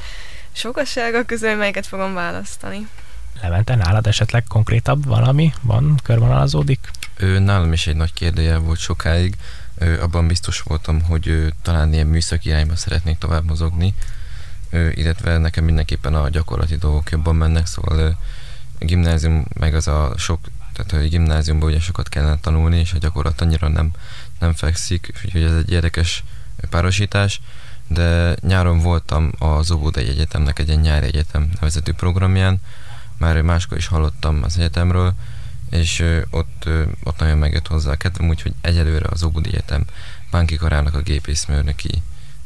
sokassága 0.52 1.24
közül, 1.24 1.56
melyeket 1.56 1.88
fogom 1.88 2.14
választani. 2.14 2.88
Levente, 3.42 3.76
nálad 3.76 4.08
esetleg 4.08 4.44
konkrétabb 4.48 5.06
valami 5.06 5.54
van, 5.62 6.00
körvonalazódik? 6.04 6.90
Ő, 7.18 7.40
nálam 7.40 7.74
is 7.74 7.88
egy 7.88 7.96
nagy 7.96 8.14
kérdőjel 8.14 8.60
volt 8.60 8.80
sokáig. 8.80 9.36
Ő, 9.78 10.02
abban 10.02 10.28
biztos 10.28 10.62
voltam, 10.62 11.02
hogy 11.02 11.28
ő, 11.28 11.54
talán 11.62 11.94
ilyen 11.94 12.08
műszaki 12.08 12.50
irányba 12.50 12.76
szeretnék 12.76 13.18
tovább 13.18 13.46
mozogni, 13.46 13.94
ő, 14.70 14.92
illetve 14.92 15.38
nekem 15.38 15.64
mindenképpen 15.64 16.16
a 16.16 16.30
gyakorlati 16.30 16.76
dolgok 16.76 17.10
jobban 17.10 17.36
mennek, 17.36 17.66
szóval 17.66 18.00
ő, 18.00 18.16
a 18.80 18.86
gimnázium 18.86 19.46
meg 19.54 19.76
az 19.76 19.88
a 19.88 20.14
sok, 20.18 20.40
tehát 20.74 21.06
a 21.06 21.08
gimnáziumban 21.08 21.70
ugye 21.70 21.80
sokat 21.80 22.10
kellene 22.10 22.38
tanulni, 22.40 22.80
és 22.80 22.94
a 22.94 22.98
gyakorlat 22.98 23.42
annyira 23.42 23.68
nem, 23.68 23.92
nem 24.40 24.54
fekszik, 24.54 25.14
úgyhogy 25.24 25.44
ez 25.44 25.56
egy 25.56 25.72
érdekes 25.72 26.24
párosítás. 26.70 27.42
De 27.88 28.36
nyáron 28.42 28.80
voltam 28.80 29.32
az 29.38 29.72
Óbudai 29.72 30.08
Egyetemnek 30.08 30.60
egy 30.60 30.68
ilyen 30.68 30.80
nyári 30.80 31.06
egyetem 31.06 31.50
nevezetű 31.54 31.92
programján, 31.92 32.62
már 33.18 33.42
máskor 33.42 33.78
is 33.78 33.88
hallottam 33.88 34.44
az 34.44 34.58
egyetemről, 34.58 35.14
és 35.70 36.04
ott, 36.30 36.70
ott 37.04 37.20
nagyon 37.20 37.38
megjött 37.38 37.68
hozzá 37.68 37.92
a 37.92 37.96
kedvem, 37.96 38.30
úgyhogy 38.30 38.54
egyelőre 38.62 39.08
az 39.10 39.24
Óbudi 39.24 39.50
Egyetem 39.50 39.86
Bánki 40.32 40.56
Karának 40.56 40.94
a 40.94 41.02
gépészmérnöki 41.02 42.02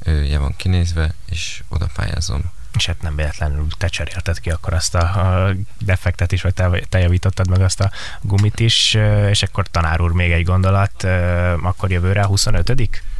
je 0.05 0.38
van 0.38 0.55
kinézve, 0.55 1.13
és 1.29 1.63
oda 1.69 1.88
pályázom. 1.95 2.41
És 2.75 2.86
hát 2.86 3.01
nem 3.01 3.15
véletlenül 3.15 3.67
te 3.77 3.88
cserélted 3.88 4.39
ki 4.39 4.49
akkor 4.49 4.73
azt 4.73 4.95
a, 4.95 4.99
a 5.47 5.53
defektet 5.79 6.31
is, 6.31 6.41
vagy 6.41 6.53
te, 6.53 6.69
te 6.89 6.99
javítottad 6.99 7.49
meg 7.49 7.62
azt 7.62 7.79
a 7.79 7.91
gumit 8.21 8.60
is, 8.60 8.97
és 9.29 9.43
akkor 9.43 9.67
tanár 9.67 10.01
úr 10.01 10.12
még 10.12 10.31
egy 10.31 10.43
gondolat, 10.43 11.03
akkor 11.62 11.91
jövőre 11.91 12.21
a 12.21 12.27
25 12.27 12.69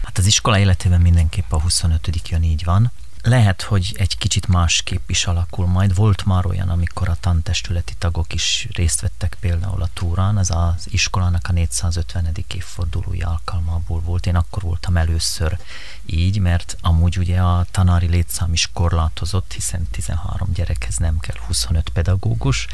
Hát 0.04 0.18
az 0.18 0.26
iskola 0.26 0.60
életében 0.60 1.02
mindenképp 1.02 1.52
a 1.52 1.62
25 1.62 2.10
jön, 2.30 2.44
így 2.44 2.64
van. 2.64 2.92
Lehet, 3.24 3.62
hogy 3.62 3.96
egy 3.98 4.18
kicsit 4.18 4.48
másképp 4.48 5.10
is 5.10 5.26
alakul 5.26 5.68
majd. 5.68 5.96
Volt 5.96 6.26
már 6.26 6.46
olyan, 6.46 6.70
amikor 6.70 7.10
a 7.10 7.18
tantestületi 7.20 7.94
tagok 7.98 8.34
is 8.34 8.68
részt 8.74 9.02
vettek 9.02 9.38
például 9.40 9.82
a 9.82 9.90
túrán, 9.94 10.38
ez 10.38 10.50
az 10.50 10.88
iskolának 10.90 11.48
a 11.48 11.52
450. 11.52 12.46
évfordulója 12.54 13.30
alkalmából 13.30 14.00
volt. 14.00 14.26
Én 14.26 14.36
akkor 14.36 14.64
voltam 14.64 14.98
először 14.98 15.58
így, 16.06 16.40
mert 16.40 16.78
amúgy 16.82 17.18
ugye 17.18 17.40
a 17.40 17.66
tanári 17.72 18.08
létszám 18.08 18.54
is 18.54 18.70
korlátozott, 18.74 19.54
hiszen 19.54 19.88
13 19.92 20.54
gyerekhez 20.54 20.98
nem 20.98 21.20
kell 21.20 21.38
25 21.46 21.90
pedagógus, 21.90 22.68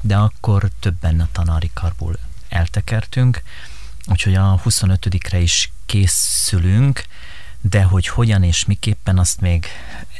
de 0.00 0.16
akkor 0.16 0.70
többen 0.80 1.20
a 1.20 1.28
tanári 1.32 1.70
karból 1.74 2.18
eltekertünk, 2.48 3.42
úgyhogy 4.06 4.34
a 4.34 4.60
25-re 4.64 5.38
is 5.38 5.72
készülünk, 5.86 7.04
de 7.60 7.82
hogy 7.82 8.06
hogyan 8.06 8.42
és 8.42 8.64
miképpen 8.64 9.18
azt 9.18 9.40
még 9.40 9.66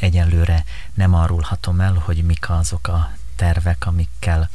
egyelőre 0.01 0.65
nem 0.95 1.15
árulhatom 1.15 1.81
el, 1.81 2.03
hogy 2.05 2.25
mik 2.25 2.51
azok 2.51 2.89
a 2.89 3.11
tervek, 3.37 3.87
amikkel 3.87 4.51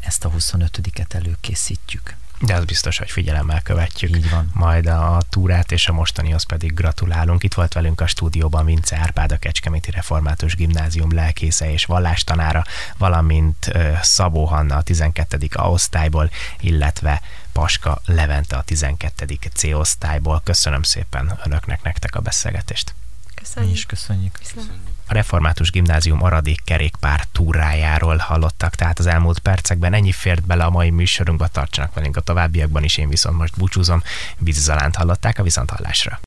ezt 0.00 0.24
a 0.24 0.30
25-et 0.30 1.14
előkészítjük. 1.14 2.16
De 2.40 2.54
az 2.54 2.64
biztos, 2.64 2.98
hogy 2.98 3.10
figyelemmel 3.10 3.62
követjük 3.62 4.16
Így 4.16 4.30
van. 4.30 4.50
majd 4.54 4.86
a 4.86 5.22
túrát, 5.28 5.72
és 5.72 5.88
a 5.88 5.92
mostanihoz 5.92 6.42
pedig 6.42 6.74
gratulálunk. 6.74 7.42
Itt 7.42 7.54
volt 7.54 7.72
velünk 7.72 8.00
a 8.00 8.06
stúdióban 8.06 8.64
Vince 8.64 8.96
Árpád, 8.96 9.32
a 9.32 9.36
Kecskeméti 9.36 9.90
Református 9.90 10.54
Gimnázium 10.54 11.14
lelkésze 11.14 11.72
és 11.72 11.84
vallástanára, 11.84 12.64
valamint 12.96 13.72
Szabó 14.02 14.44
Hanna 14.44 14.76
a 14.76 14.82
12. 14.82 15.38
A 15.54 15.70
osztályból, 15.70 16.30
illetve 16.60 17.22
Paska 17.52 18.00
Levente 18.04 18.56
a 18.56 18.62
12. 18.62 19.38
C 19.54 19.64
osztályból. 19.64 20.40
Köszönöm 20.44 20.82
szépen 20.82 21.38
önöknek, 21.44 21.82
nektek 21.82 22.14
a 22.14 22.20
beszélgetést. 22.20 22.94
Köszönjük. 23.34 23.72
Mi 23.72 23.78
is 23.78 23.86
köszönjük. 23.86 24.32
Köszönjük. 24.32 24.72
A 25.06 25.12
Református 25.12 25.70
Gimnázium 25.70 26.22
Aradi 26.22 26.56
kerékpár 26.64 27.24
túrájáról 27.32 28.16
hallottak, 28.16 28.74
tehát 28.74 28.98
az 28.98 29.06
elmúlt 29.06 29.38
percekben 29.38 29.94
ennyi 29.94 30.12
fért 30.12 30.46
bele 30.46 30.64
a 30.64 30.70
mai 30.70 30.90
műsorunkba, 30.90 31.46
tartsanak 31.46 31.94
velünk 31.94 32.16
a 32.16 32.20
továbbiakban 32.20 32.84
is, 32.84 32.96
én 32.96 33.08
viszont 33.08 33.36
most 33.36 33.56
búcsúzom. 33.56 34.02
Vízi 34.38 34.60
Zalánt 34.60 34.96
hallották 34.96 35.38
a 35.38 35.42
Viszonthallásra. 35.42 36.20